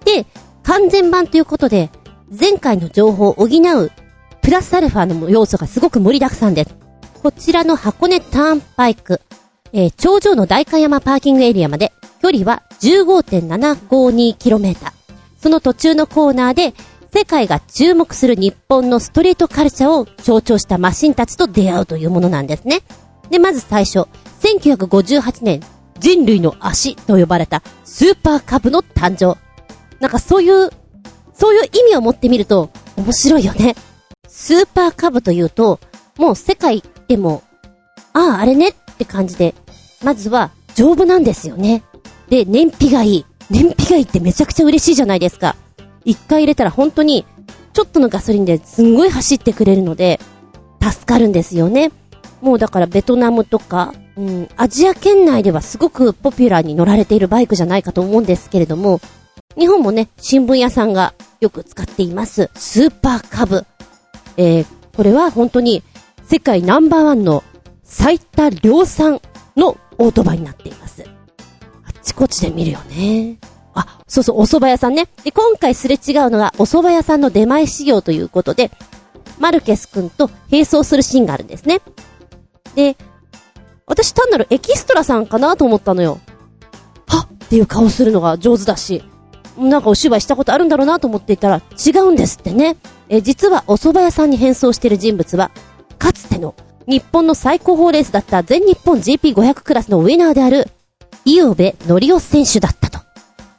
[0.06, 0.24] で、
[0.62, 1.90] 完全版ということで、
[2.30, 3.90] 前回の情報を補う、
[4.40, 6.74] プラスアルファの要素がすごく盛りだくさんです。
[7.22, 9.20] こちらの箱根ターンパイク、
[9.74, 15.03] えー、頂上の大観山パーキングエリアまで、距離は 15.752km。
[15.44, 16.72] その途中のコーナーで、
[17.12, 22.80] 世界が注目する日本のストリートカルチャーを象徴したマシンたちと出会うというものなんですね。
[23.28, 24.06] で、まず最初、
[24.40, 25.60] 1958年、
[26.00, 29.38] 人類の足と呼ばれたスーパーカブの誕生。
[30.00, 30.70] なんかそういう、
[31.34, 33.74] そういう意味を持ってみると面白いよね。
[34.26, 35.78] スーパーカブというと、
[36.16, 37.42] もう世界でも、
[38.14, 39.54] ああ、あれねって感じで、
[40.02, 41.82] まずは丈夫なんですよね。
[42.30, 43.26] で、燃費がいい。
[43.50, 45.56] 燃費がいいってめちゃくちゃ嬉しいじゃないですか。
[46.04, 47.26] 一回入れたら本当に、
[47.72, 50.20] ちょっとのガソリンですんごい走ってくれるので、
[50.80, 51.90] 助かるんですよね。
[52.40, 59.00] もうだからベトナムとか、うん、アジア圏内ではすごくポピュラーに乗られているバイクじゃないかと思うんですけれども、
[59.58, 62.50] 日本もね、新聞屋さんがよく使っています。
[62.54, 63.64] スーパーカブ。
[64.36, 64.66] えー、
[64.96, 65.82] これは本当に
[66.24, 67.44] 世界ナンバーワンの
[67.82, 69.20] 最多量産
[69.56, 71.13] のオートバイになっています。
[72.04, 73.38] あちこちで見るよね。
[73.72, 75.08] あ、そうそう、お蕎麦屋さんね。
[75.24, 78.70] で、今回すれ違うのがお蕎麦屋さんの出前修行ということで、
[79.38, 81.80] マルケス君と並走するシーンがあるんですね。
[82.74, 82.98] で、
[83.86, 86.20] 私単なるエキストラさんかなと思ったのよ。
[87.06, 89.02] はっっていう顔するのが上手だし、
[89.56, 92.76] なんかお芝居したことあるんだろうなと思っていたら違うんですってね。
[93.08, 95.50] え、実はお蕎麦屋さんに変装している人物は、
[95.98, 96.54] かつての
[96.86, 100.68] 日本の最高峰レースだった全日本 GP500 クラスのウィナーである、
[101.24, 102.98] イオベノリオ選手だったと。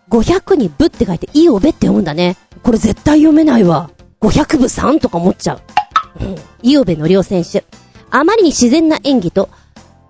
[0.10, 2.38] 500に部って書いてイオベって読むんだね。
[2.64, 3.90] これ絶対読めないわ。
[4.22, 5.62] 500部3とか思っちゃう。
[6.22, 6.36] うん。
[6.62, 7.66] イオベノリオ選手。
[8.12, 9.50] あまりに自然な演技と、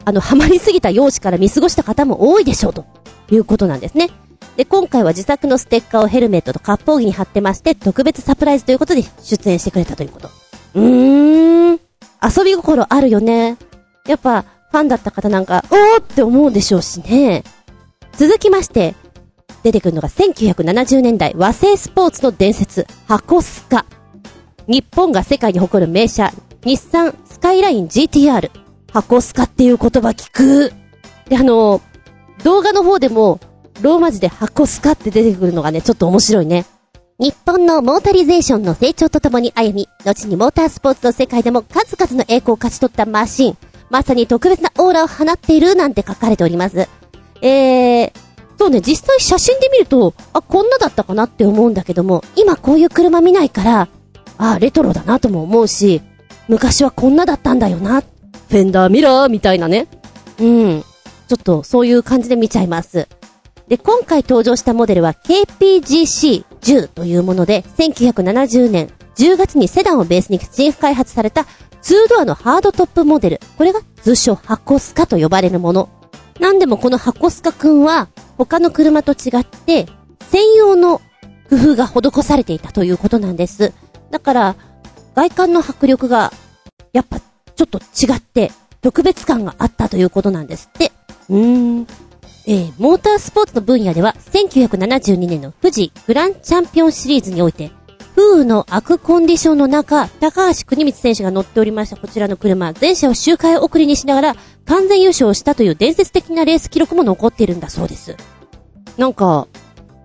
[0.04, 2.86] あの、ハマりすぎた容姿から見過ごした方も多いでしょうと
[3.32, 4.10] いうことなんですね。
[4.58, 10.30] で、今回は自作のステッカーをヘルメットと割烹着に貼ってまして、特別サプライズということで出演してくれたということ。
[10.76, 11.80] うーん。
[12.22, 13.58] 遊び心あるよね。
[14.08, 14.46] やっぱ、
[14.76, 17.46] ファンだった方なんか、おーって思うでしょうしね。
[18.18, 18.94] 続きまして、
[19.64, 23.86] 出てくるのが1970年代和製スポーツの伝説、箱スカ。
[24.68, 26.30] 日本が世界に誇る名車、
[26.66, 28.52] 日産スカイライン GTR。
[28.92, 30.74] 箱スカっていう言葉聞く。
[31.30, 31.80] で、あの、
[32.44, 33.40] 動画の方でも、
[33.82, 36.66] ローマ字で箱スカって出てくるのがね、ちょっと面白いね。
[37.18, 43.58] 日本のモータリゼーションの成長とともに歩み、後にモータースポーツの世界でも数々の栄光を勝ち取ったマシン、
[43.90, 46.88] まさに特別なオーラを放っているなんて書かれております。
[47.42, 48.12] えー、
[48.58, 53.88] そうね、実際写真で見ると、あ、こんなだったかなって思うんだけども、今こういう車見ないから、
[54.38, 56.02] あ、レトロだなとも思うし、
[56.48, 58.02] 昔はこんなだったんだよな。
[58.02, 59.88] フェンダーミラーみたいなね。
[60.40, 60.84] うん。
[61.28, 63.08] ちょっとそういう感じで見ちゃいます。
[63.68, 71.46] で、今回登場したモデルは KPGC10 というもので、1970年10月にセダンをベースに新開発された
[71.86, 73.40] 2ドアのハードトップモデル。
[73.60, 75.90] これが通称箱スカと呼ばれるもの。
[76.40, 78.08] なんでもこの箱スカくんは、
[78.40, 79.86] 他の車と違って、
[80.32, 81.00] 専用の
[81.48, 83.72] 工夫が施されていたということなんです。
[84.10, 84.56] だから、
[85.16, 86.34] 外観の迫力が、
[86.92, 90.92] やっぱ、ちょっと違って、特別感があったということなんですって。
[91.30, 91.88] うーん。
[92.48, 97.72] えー、モータースポーツの分野では、1972年の富士グランチャンピオンシリーズにおいて、
[98.16, 104.36] 風雨の悪コンディションの中、高橋国光選手が乗っておりましたこちらの車、前車を周回送りにしながら
[104.66, 108.16] 完全優勝したという伝説的なレース記録も残っているんだそうです。
[108.98, 109.50] なんか、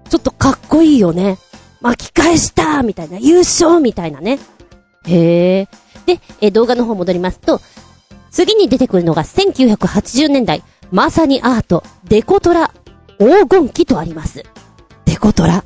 [0.09, 1.39] ちょっとかっこいいよね。
[1.81, 4.41] 巻き返したみたいな、優勝みたいなね。
[5.07, 5.69] へえ。
[6.07, 7.61] で、え動画の方戻りますと、
[8.33, 12.73] 次に出てくるのが1980年代、まさにアート、デコトラ、
[13.21, 14.43] 黄金期とあります。
[15.05, 15.65] デコトラ。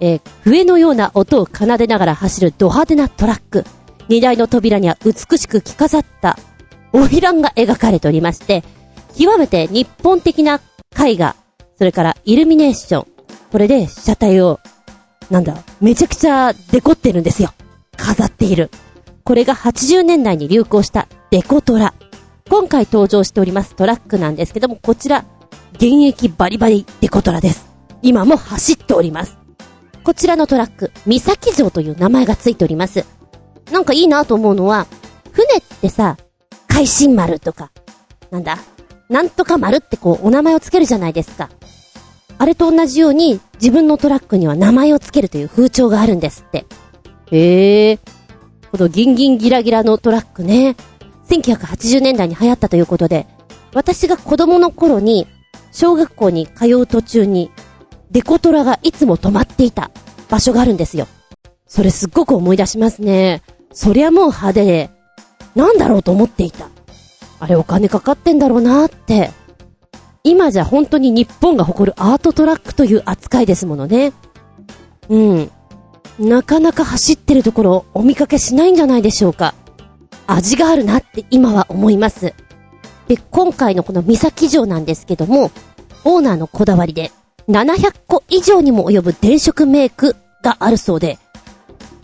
[0.00, 3.64] えー、笛のような音を奏でながら走るド派手なトラック。
[4.08, 6.38] 荷台の扉には美しく着飾った
[6.92, 8.62] 花魁が描かれておりまして、
[9.18, 10.60] 極めて日本的な
[10.98, 11.36] 絵画、
[11.76, 13.06] それからイルミネーション。
[13.50, 14.60] これで車体を、
[15.30, 17.52] なんだ、めちゃくちゃデコってるんですよ。
[17.96, 18.70] 飾っている。
[19.24, 21.94] これが80年代に流行したデコトラ。
[22.48, 25.24] 今回登場しておりますトラックなんですけども、こちら、
[25.74, 27.66] 現役バリバリデコトラです。
[28.02, 29.45] 今も走っております。
[30.06, 33.04] こちらのトラック、三崎城という名前がついております。
[33.72, 34.86] なんかいいなと思うのは、
[35.32, 36.16] 船ってさ、
[36.68, 37.72] 海進丸とか、
[38.30, 38.58] なんだ、
[39.08, 41.50] なんとか丸ってこう、お名前をつけるじゃないですか。
[42.38, 46.66] あれと同じように、自分のトラックには名前をつけるという風潮があるんですって。
[47.32, 47.98] へえ。
[48.70, 50.76] このギンギンギラギラのトラックね。
[51.28, 53.26] 1980年代に流行ったということで、
[53.74, 55.26] 私が子供の頃に、
[55.72, 57.50] 小学校に通う途中に、
[58.10, 59.90] デコトラがいつも止まっていた
[60.28, 61.06] 場所があるんですよ。
[61.66, 63.42] それすっごく思い出しますね。
[63.72, 64.90] そりゃもう派手で、
[65.54, 66.68] なんだろうと思っていた。
[67.38, 69.30] あれお金かかってんだろうなって。
[70.24, 74.12] 今じゃ本当に日本が誇るアートトラックという扱いですものね。
[75.08, 75.50] うん。
[76.18, 79.54] なかなか走ってるところをお見かけしないんじゃないでしょうか。
[80.26, 82.34] 味があるなって今は思います。
[83.06, 85.50] で、今回のこの三崎城なんですけども、
[86.04, 87.12] オーナーのこだわりで、
[87.48, 91.18] 700個以上にも及ぶ電飾メイクがあるそうで、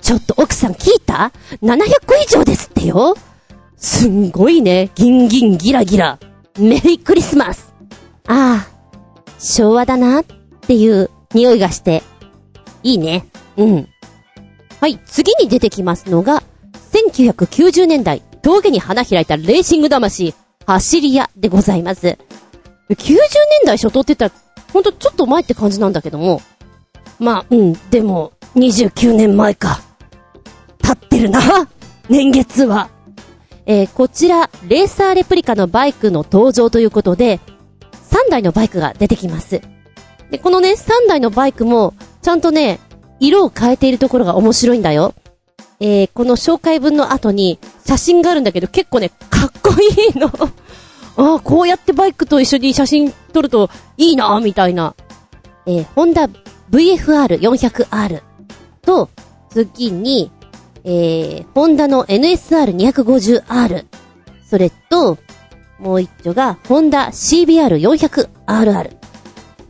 [0.00, 1.32] ちょっと奥さん聞いた
[1.62, 3.14] ?700 個以上ですってよ
[3.76, 4.90] すんごいね。
[4.94, 6.18] ギンギンギラギラ。
[6.58, 7.72] メリークリスマス
[8.26, 9.02] ああ、
[9.38, 10.24] 昭和だなっ
[10.60, 12.02] ていう匂いがして、
[12.82, 13.26] いいね。
[13.56, 13.88] うん。
[14.80, 16.42] はい、次に出てきますのが、
[16.92, 20.34] 1990年代、峠に花開いたレーシング魂、
[20.66, 22.18] 走り屋でございます。
[22.90, 23.18] 90年
[23.64, 24.41] 代初頭って言ったら、
[24.72, 26.40] ほんとちょっと前って感じなんだけども。
[27.18, 29.80] まあ、うん、でも、29年前か。
[30.82, 31.40] 経ってるな。
[32.08, 32.88] 年月は。
[33.64, 37.40] えー、こちら、レーサーレプリカのバイクの登場ということで、
[38.10, 39.60] 3台のバイクが出てきます。
[40.30, 42.80] で、このね、3台のバイクも、ちゃんとね、
[43.20, 45.14] 色を変えているところが面白いんだよ。
[45.80, 50.28] えー、この紹介文の後に写真があるんだけど結構ね、かっこいいの。
[51.16, 54.94] ああ、こうやってバイクと一緒に写真撮るといいなみたいな。
[55.66, 56.28] えー、ホンダ
[56.70, 58.22] VFR400R
[58.82, 59.10] と、
[59.50, 60.30] 次に、
[60.84, 63.86] えー、ホンダの NSR250R。
[64.48, 65.18] それと、
[65.78, 68.96] もう一丁が、ホンダ CBR400RR。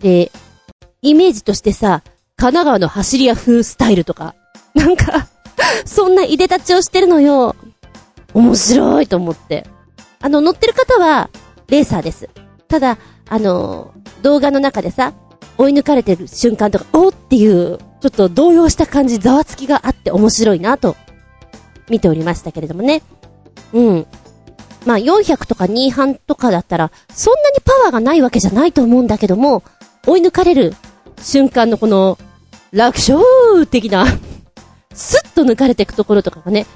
[0.01, 0.31] で、
[1.03, 2.03] イメージとしてさ、
[2.37, 4.35] 神奈川の走り屋風スタイルとか、
[4.75, 5.29] なんか
[5.85, 7.57] そんないでたちをしてるのよ。
[8.35, 9.67] 面白いと思って。
[10.21, 11.31] あの、乗ってる方は、
[11.69, 12.29] レーサーです。
[12.69, 12.99] ただ、
[13.29, 13.93] あの、
[14.23, 15.13] 動画の中でさ、
[15.59, 20.97] 追い抜かれてる瞬間とか、おっていう、ちょっと動揺した感じ、ざわつきがあって面白いなと、
[21.89, 23.03] 見ておりましたけれどもね。
[23.73, 24.07] うん。
[24.87, 29.63] まあ、400とか2半とかだったら、そんなにパワーがないわけじゃないと思うんだけども、
[30.07, 30.75] 追い抜かれる
[31.21, 32.19] 瞬間のこの、
[32.73, 34.07] 楽勝的な
[34.95, 36.67] スッと抜かれていくところとかがね、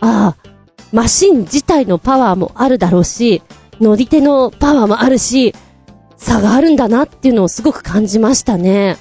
[0.00, 0.50] ああ、
[0.92, 3.42] マシン自体のパワーもあるだろうし、
[3.80, 5.54] 乗り手のパワーもあるし、
[6.24, 8.96] 差があるんだなっていうのをすごく感じましたね。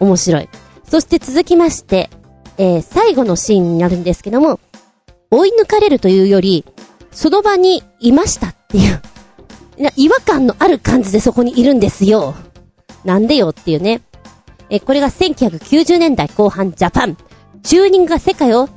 [0.00, 0.48] 面白い。
[0.88, 2.08] そして続きまして、
[2.56, 4.58] えー、最後のシーンになるんですけども、
[5.30, 6.64] 追い抜かれるというより、
[7.12, 9.02] その場にいましたっていう、
[9.78, 12.34] な違和感のある感じでそこにいるんですよ。
[13.04, 14.00] なんでよっていうね。
[14.70, 17.16] え、これが1990年代後半ジャパン。
[17.62, 18.68] チューニングが世界を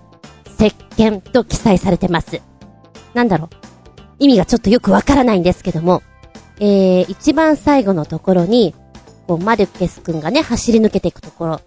[0.57, 2.41] 席巻と記載されてます。
[3.13, 3.49] なんだろう。
[4.19, 6.03] 意味がちょっとよくわからないんですけども、
[6.61, 8.75] えー、一番最後のところに、
[9.27, 11.61] こう、マルケス君がね、走り抜けていくところ、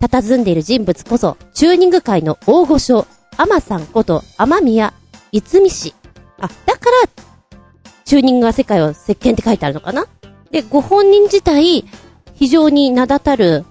[0.00, 4.94] 佇んでいる人物こそ、チューニング界の大御所、アマさんこと、アマミヤ
[5.30, 5.94] 逸見市。
[6.38, 7.58] あ、だから、
[8.06, 10.06] チューニングが世界を席巻って書いてあるのかな？
[10.50, 11.84] で、ご本人自体、
[12.34, 13.66] 非常に名だたる、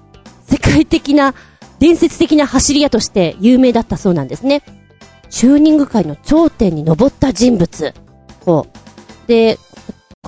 [0.45, 1.33] 世界的な、
[1.79, 4.61] 伝説的な走り屋として有名だったそうなんですね。
[5.31, 7.93] チューニング界の頂点に登った人物。
[8.45, 8.67] こ
[9.25, 9.27] う。
[9.27, 9.57] で、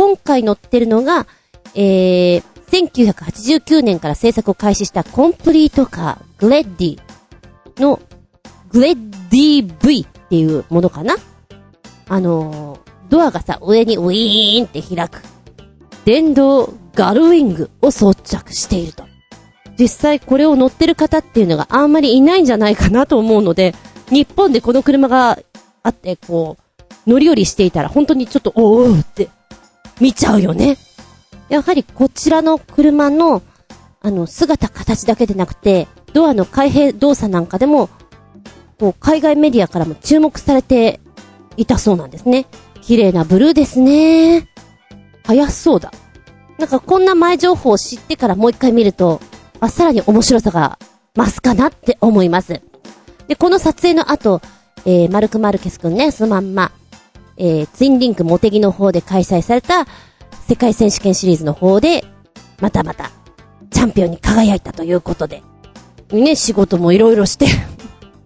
[0.02, 1.28] 今回乗ってるのが、
[1.76, 7.00] えー、1989年から制作を開始したコンプリートカー、グレッディ
[7.80, 8.00] の、
[8.72, 11.18] グレッディ V っていうものかな
[12.10, 12.80] あのー、
[13.10, 15.22] ドアがさ、上にウィーンって開く。
[16.04, 19.04] 電動ガルウィングを装着していると。
[19.78, 23.76] 実際これを乗ってる方っていうのがあんまりいないんじゃないかなと思うので、
[24.10, 25.38] 日本でこの車が
[25.84, 26.58] あって、こ
[27.06, 29.30] う、乗り降りしていたら本当にちょっと、おーって、
[30.02, 30.78] 見ちゃうよね。
[31.48, 33.42] やはりこちらの車の、
[34.02, 37.90] あの、姿形だけでなくて、ドアの開閉動作なんかでも、
[38.80, 41.00] こう、海外メディアからも注目されて
[41.56, 42.48] いたそうなんですね。
[42.82, 44.48] 綺麗なブルーですね。
[45.24, 45.92] 早そうだ。
[46.58, 49.22] なんかこんな前情報を知ってからもう一回見ると、
[49.60, 50.80] あ、さらに面白さが
[51.16, 52.62] 増すかなって思います。
[53.28, 54.42] で、この撮影の後、
[54.86, 56.72] えー、マルク・マルケスくんね、そのまんま、
[57.44, 59.88] えー、ツインリンクモテギの方で開催された
[60.48, 62.06] 世界選手権シリーズの方で、
[62.60, 63.10] またまた、
[63.72, 65.42] チャンピオンに輝いたということで、
[66.12, 67.48] ね、仕事もいろいろして、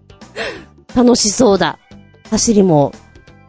[0.93, 1.79] 楽しそうだ。
[2.29, 2.91] 走りも、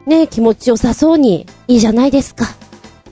[0.06, 2.46] ね、気持ちよさそうに、いいじゃないですか。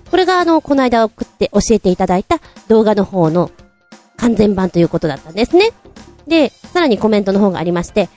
[0.09, 2.39] これがあの、この間送って教えていただいた
[2.69, 3.51] 動画の方の
[4.17, 5.73] 完全版ということだったんですね。
[6.29, 8.09] で、さらにコメントの方がありまして、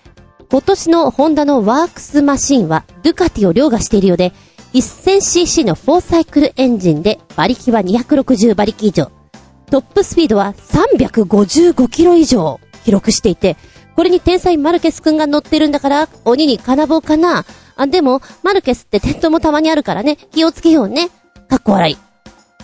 [0.49, 4.31] 今年のホンダのワークスマシンは、ドゥカティを凌駕しているようで、
[4.73, 9.11] 1000cc の4サイクルエンジンで、馬力は260馬力以上。
[9.69, 13.57] トップスピードは355キロ以上記録していて、
[13.97, 17.43] これに天才マルケス君が乗ってるんだから、鬼に金棒かな。
[17.75, 21.09] あ、でも、マルケスって転倒もたまにあるからね、気をつけようね。
[21.49, 21.97] かっこ笑い。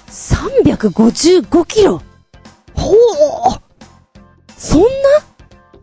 [0.08, 2.02] 355キロ
[2.76, 2.96] ほう
[4.56, 4.88] そんな？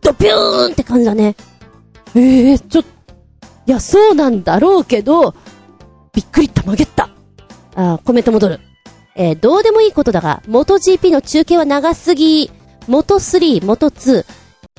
[0.01, 1.35] ドピューンって感じだね。
[2.15, 2.83] ええー、ちょ、い
[3.65, 5.33] や、そうなんだろうけど、
[6.13, 7.09] びっくりった、曲げった。
[7.75, 8.59] あーコメント戻る。
[9.15, 12.51] えーどうでもいいことだが、元 GP の中継は長すぎ、
[12.87, 14.25] 元3、元2、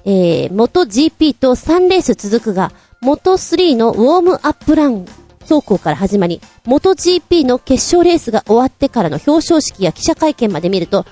[0.05, 5.07] えー、元 GP と3レース続くが、元3のウォームアップラン
[5.41, 11.07] 走行から始まり、元 GP の決勝レースが終わってからの表彰式や記者会見まで見ると、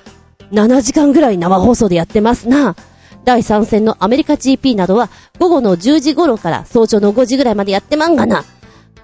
[0.53, 2.75] 7時間ぐらい生放送でやってますな。
[3.25, 8.45] 第3戦のアメリカ GP などは午後の10時頃から早朝の5時ぐらいまでやってまんがな。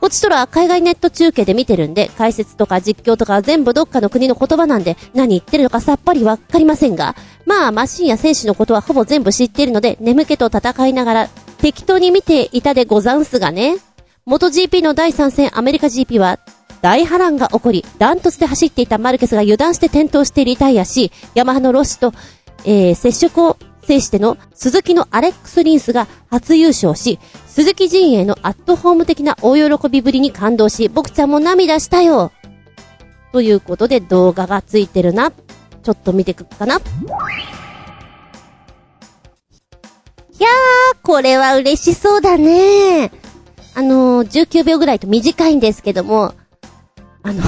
[0.01, 13.77] こっちとら海外ネット中継で見てるんで、解説とか実況とか全部どっかの国の言葉なんで、何言ってるのかさっぱりわかりませんが、まあ、マシンや選手のことはほぼ全部知ってるので、眠気と戦いながら、適当に見ていたでござんすがね。
[14.27, 16.39] 元 GP の第3戦アメリカ GP は、
[16.83, 22.13] 大波乱が起こり、ダントツで走っていたマルケスが油断して転倒してリタイアし、ヤマハのロシと、
[22.65, 23.57] えー、接触を
[23.87, 32.33] 制しての鈴木のアレックス・リンスが初優勝し、鈴木陣営のアットホーム的な大喜びぶりに感動し、僕ちゃんも涙したよ。
[33.33, 35.31] ということで動画がついてるな。
[35.31, 36.77] ちょっと見てくっかな。
[36.79, 36.79] い
[40.39, 43.11] やー、これは嬉しそうだね。
[43.75, 46.35] あのー、19秒ぐらいと短いんですけども、
[47.23, 47.43] あの、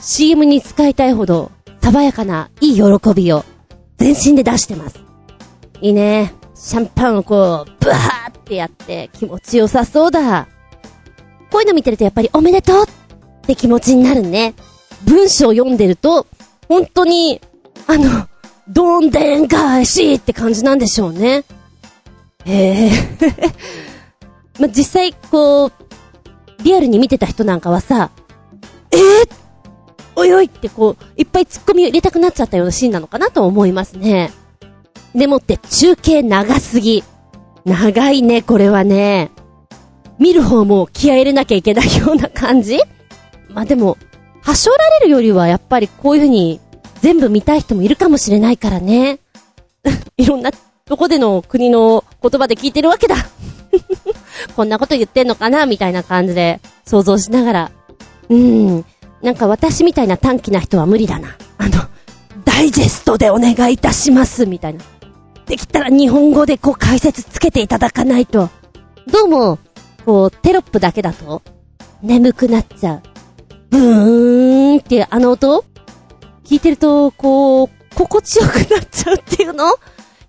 [0.00, 1.50] CM に使いたいほど、
[1.80, 2.82] 爽やかな、いい喜
[3.14, 3.44] びを、
[3.98, 5.03] 全身で出してます。
[5.80, 6.34] いいね。
[6.54, 10.48] シャンパンをこう、ブワーってやって、気持ちよさそうだ。
[11.50, 14.54] こういうの見てるとやっぱりおめでとうって気持ちになるね。
[15.04, 16.26] 文章を読んでると、
[16.68, 17.40] 本当に、
[17.86, 18.28] あの、
[18.68, 21.44] どんでん返しって感じなんでしょうね。
[22.44, 22.90] へえ。
[24.58, 25.72] ま、実際、こう、
[26.62, 28.10] リアルに見てた人なんかはさ、
[28.90, 29.28] えー、
[30.16, 34.32] おいおいってこう、いっぱい突っ込みを入れたくなっちゃったようなシーンなのかなと思いますね。
[35.14, 37.04] でもって中継長すぎ。
[37.64, 39.30] 長いね、これはね。
[40.18, 42.78] 見る方も気合入れなきゃいけないような感じ？
[43.48, 43.96] まあ、でも、
[44.42, 46.60] はしょられるよりはやっぱりこういう風に
[47.00, 49.20] 全部見たい人もいるかもしれないからね。
[50.18, 50.50] いろんな
[50.84, 53.16] とこでの国の言葉で聞いてるわけだ。
[54.56, 55.66] こんなこと言ってんのかな？
[55.66, 57.70] みたいな感じで想像しながら。
[58.28, 58.84] うん。
[59.22, 61.36] なんか私みたいな短気な人は無理だな。
[61.56, 61.82] あの、
[62.44, 64.80] ダイジェストでお願いいたします、みたいな。
[65.46, 68.48] できたら日本語でこう解説つけていただかないと。
[69.06, 69.58] どうも、
[70.04, 71.42] こう、テロップだけだと、
[72.02, 73.02] 眠くなっちゃう。
[73.70, 75.64] ブーンっていうあの音
[76.44, 79.74] 聞いてると、こう、心地よくなっちゃうっていうの？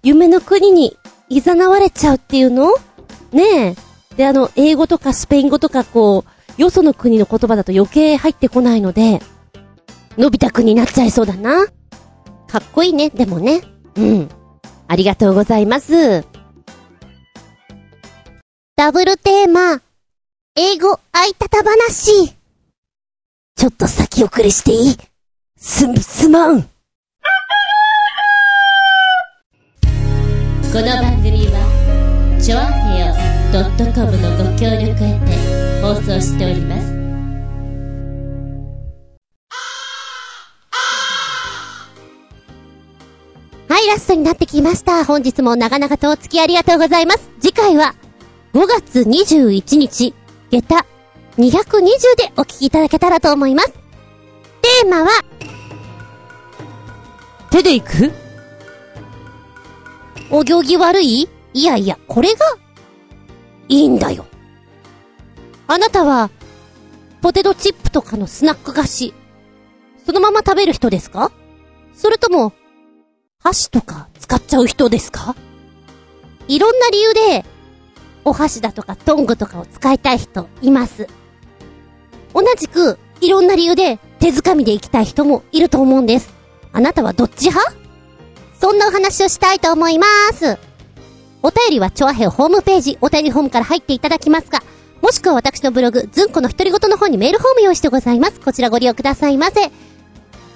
[0.03, 0.97] 夢の国に
[1.29, 2.73] 誘われちゃうっていうの？
[3.31, 3.75] ねえ。
[4.15, 6.25] で、あの、英語とかスペイン語とかこ
[6.57, 9.21] う、よその国の言葉だと余計入ってこないので、
[10.17, 11.65] のび太くんになっちゃいそうだな。
[12.47, 13.61] かっこいいね、でもね。
[13.95, 14.29] うん。
[14.87, 16.25] ありがとうございます。
[18.75, 19.81] ダブルテーマ、
[20.55, 22.35] 英語、あいたた話。
[23.55, 24.97] ちょっと先送りしていい？
[25.57, 26.61] す、すまん。
[26.61, 26.67] こ
[30.81, 33.13] の番組はチョアヘオ
[33.93, 36.94] .com のご協力へて放送しております
[43.85, 45.05] はい、ラストになってきました。
[45.05, 47.29] 本日も長々とお付きありがとうございます。
[47.39, 47.93] 次回は、
[48.53, 50.15] 5月21日、
[50.49, 50.85] 下駄
[51.37, 51.51] 220
[52.17, 53.69] でお聞きいただけたらと思います。
[53.69, 55.09] テーマは、
[57.51, 58.11] 手で行く？
[60.31, 61.29] お行儀悪い？
[61.53, 62.39] いやいや、これが、
[63.69, 64.25] いいんだよ。
[65.67, 66.31] あなたは、
[67.21, 69.13] ポテトチップとかのスナック菓子、
[70.07, 71.31] そのまま食べる人ですか？
[71.93, 72.51] それとも、
[73.45, 75.35] 箸とか使っちゃう人ですか？
[76.47, 77.45] いろんな理由で、
[78.23, 81.07] お箸だとかトングとかを使いたい人います。
[82.33, 86.33] 同じく、いろんな理由で手づかみで行きたい人もいると思うんです。
[86.73, 87.75] あなたはどっち派？
[88.59, 90.57] そんなお話をしたいと思います。
[91.43, 94.63] お便りは、チョアヘホームページ、お便りホームから入っていただきますか、
[95.03, 98.39] もしくは私のブログ、ズンコの独り言の方にメールフォーム用意してございます。
[98.39, 99.71] こちらご利用くださいませ。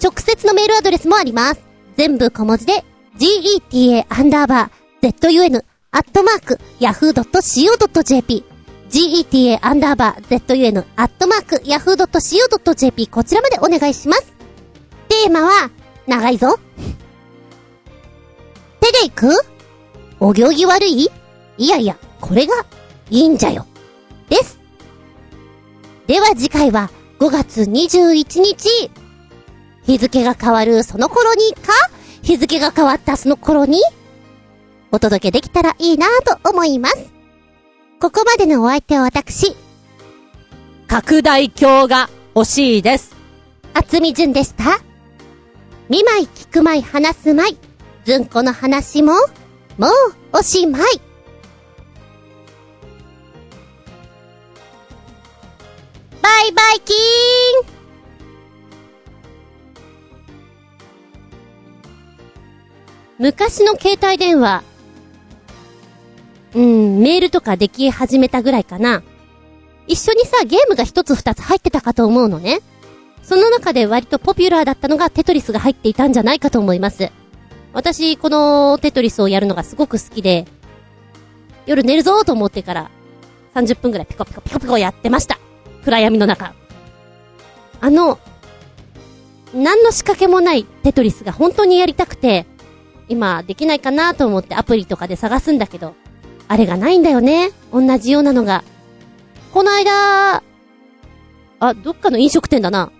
[0.03, 1.69] 直接のメールアドレスもあります。
[2.00, 2.86] 全部小文字で、
[3.18, 8.46] geta アンダーバー zun アットマーク yahoo.co.jp
[8.90, 14.34] geta アンダーバー zun アットマーク yahoo.co.jp こちらまでお願いします。
[15.10, 15.70] テーマは、
[16.08, 16.58] 長いぞ。
[18.80, 19.34] 手で行く？
[20.22, 21.12] お行儀悪い？
[21.58, 22.66] いやいや、これが、
[23.10, 23.66] いいんじゃよ。
[24.30, 24.58] です。
[26.08, 26.90] では次回は、
[27.20, 28.90] 5月21日。
[29.90, 31.74] 日付が変わるその頃にか、
[32.22, 33.82] 日付が変わったその頃に、
[34.91, 37.11] お届けできたらいいなぁと思います。
[37.99, 39.56] ここまでのお相手は私、
[40.88, 43.16] 拡大鏡が欲しいです。
[43.74, 44.80] 厚み純でした。
[45.90, 47.57] 見舞い聞く舞い話す舞い。
[48.06, 49.14] ずんこの話も、
[49.80, 49.91] もう
[50.34, 50.82] おしまい。
[56.22, 57.78] バイバイキーン
[63.20, 64.64] 昔の携帯電話、
[66.56, 69.04] うん、メールとかでき始めたぐらいかな。
[69.88, 72.62] 一緒にさ、ゲームが一つ二つ入ってたかと思うのね。
[73.22, 77.12] その中で割とポピュラーだったのがテトリスが入っていたんじゃないかと思います。
[77.74, 80.46] 私、このテトリスをやるのがすごく好きで、
[81.66, 82.91] 夜寝るぞーと思ってから、
[83.54, 85.38] 30分くらいピコピコピコピコやってました。
[85.84, 86.54] 暗闇の中。
[87.82, 88.18] あの、
[89.54, 92.46] 何の仕掛けもないテトリスが本当にやりたくて、
[93.10, 95.95] 今できないかなと思ってアプリとかで探すんだけど、
[96.48, 97.52] あれがないんだよね。
[97.73, 98.64] 同じようなのが。
[99.53, 100.44] この間、
[101.60, 102.91] あ、どっかの飲食店だな。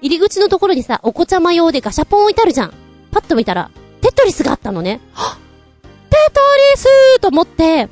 [0.00, 2.72] 入り口のところにさ、お子ちゃま用でガシャポン置いてあるじゃん。
[3.10, 3.70] パッと見たら、
[4.00, 5.00] テトリスがあったのね。
[5.12, 5.36] は
[6.08, 6.40] テト
[6.74, 7.88] リスと思って、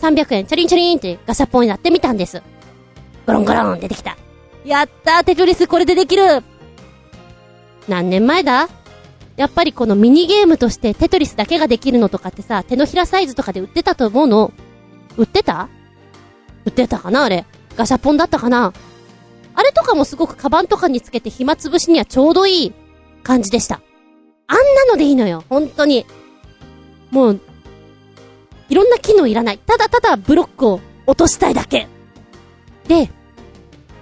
[0.00, 2.42] 300円チャリンチャリンってガシャポンやってみたんです。
[3.26, 4.16] ゴロンゴロン出てきた。
[4.64, 6.42] やったーテトリスこれでできる
[7.86, 8.68] 何年前だ？
[9.36, 14.52] やっぱりこのミニゲームとしてテトリスだけができるのとかってさ、手のひらサイズとかで売ってたと思うの？
[15.16, 15.68] 売ってた？
[16.64, 17.44] 売ってたかなあれ？
[17.76, 18.72] ガシャポンだったかな？
[19.56, 22.72] あれとかもすごくカバンとかにつけて暇つぶしにはちょうどいい
[23.22, 23.80] 感じでした。
[24.46, 26.06] あんなのでいいのよ、本当に。
[27.10, 27.40] もう、
[28.68, 29.58] いろんな機能いらない。
[29.58, 31.88] ただただブロックを落としたいだけ。
[32.88, 33.10] で、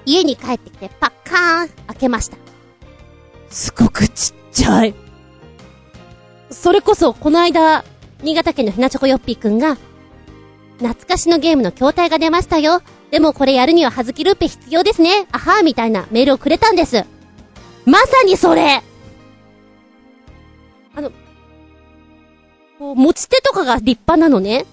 [0.05, 2.37] 家に帰ってきてパッカーン開けました。
[3.51, 4.95] すごくちっちゃい。
[6.53, 7.85] それこそ、この間、
[8.23, 9.77] 新潟県のひなちょこよっぴーくんが、
[10.79, 12.83] 懐かしのゲームの筐体が出ましたよ。
[13.11, 15.27] でもこれやるにははずきルーペ必要ですね。
[15.33, 17.05] あはーみたいなメールをくれたんです。
[17.85, 18.83] まさにそれ
[20.95, 21.11] あの、
[22.79, 24.67] こう持ち手とかが立派なのね。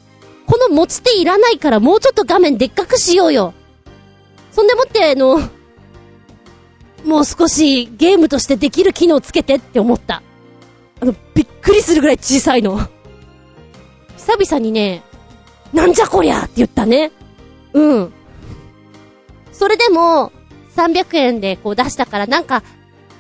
[0.48, 3.54] この持ち手いらないからもうちょっと画面でっかくしようよ。
[4.52, 5.40] そんでもって、あの、
[7.06, 10.24] もう少しゲームとしてできる機能つけてって思った。
[11.02, 12.80] あの、びっくりするぐらい小さいの。
[14.18, 15.04] 久々にね、
[15.74, 17.12] なんじゃこりゃって言ったね。
[17.74, 18.14] うん。
[19.52, 20.32] それでも、
[20.76, 22.64] 300円でこう出したからなんか、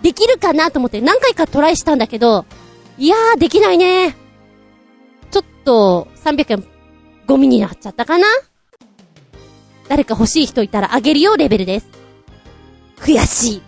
[0.01, 2.45] できるかなと思って何回かトライしたんだけど、
[2.97, 4.15] いやー、できないね。
[5.31, 6.65] ちょっと、300円、
[7.27, 8.25] ゴミになっちゃったかな
[9.87, 11.87] 誰か欲しい人いたらあげるよレベルです。
[12.97, 13.61] 悔しい。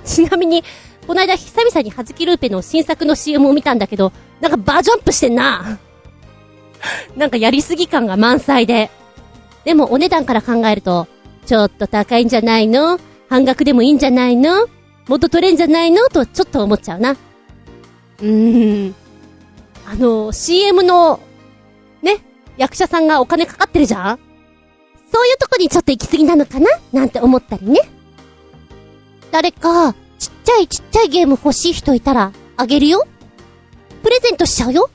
[0.04, 0.64] ちなみに、
[1.10, 5.80] この間久々にはずきルーペの新作の CM を見たんだけど、なんかバージョンアップしてんな。
[7.16, 8.92] なんかやりすぎ感が満載で。
[9.64, 11.08] でもお値段から考えると、
[11.46, 13.00] ちょっと高いんじゃないの？
[13.28, 14.68] 半額でもいいんじゃないの？
[15.08, 16.04] もっと取れんじゃないの？
[16.10, 17.10] とちょっと思っちゃうな。
[17.10, 18.94] うーん。
[19.88, 21.18] あの、CM の、
[22.02, 22.18] ね、
[22.56, 24.18] 役者さんがお金かかってるじゃん？
[25.12, 26.68] そういうとこにちょっと行き過ぎなのかな？
[26.92, 27.80] なんて思ったりね。
[29.32, 29.96] 誰か、
[30.50, 33.06] ちっちゃいちっちゃいゲーム欲しい人いたら、あげるよ
[34.02, 34.90] プレゼントしちゃうよ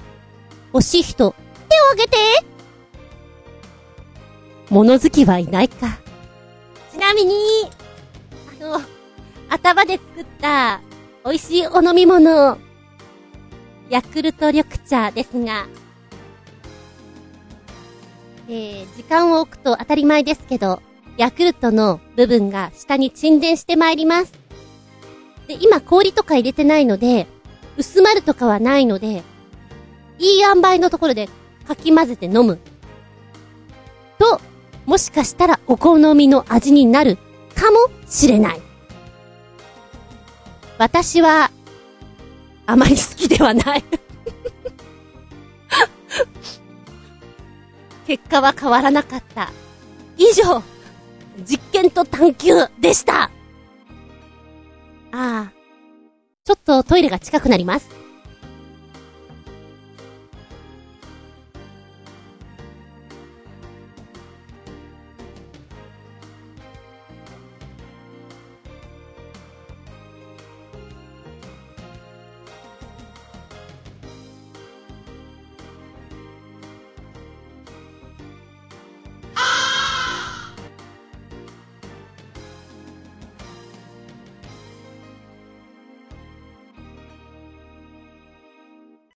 [0.73, 1.34] 欲しい人、
[1.69, 2.18] 手を挙げて
[4.69, 5.98] 物好きはいないか。
[6.91, 7.36] ちなみに、
[8.60, 8.82] あの、
[9.49, 10.82] 頭で作った、
[11.23, 12.57] 美味しいお飲み物、
[13.90, 15.68] ヤクルト緑茶ですが、
[18.49, 20.82] えー、時間を置くと当たり前ですけど、
[21.18, 24.44] ヤクルトの部分が下に沈殿してまいります。
[25.47, 27.27] で、今氷とか入れてないので、
[27.77, 29.23] 薄まるとかはないので、
[30.17, 31.30] いい塩梅のところで
[31.67, 32.59] かき混ぜて飲む。
[34.17, 34.39] と、
[34.85, 37.17] もしかしたらお好みの味になる
[37.55, 38.61] かもしれない。
[40.77, 41.51] 私は、
[42.65, 43.84] あまり好きではない。
[48.07, 49.51] 結果は変わらなかった。
[50.17, 50.63] 以上、
[51.43, 53.31] 実験と探求でした。
[55.15, 55.51] ああ。
[56.43, 58.05] ちょっとトイレが近くなります。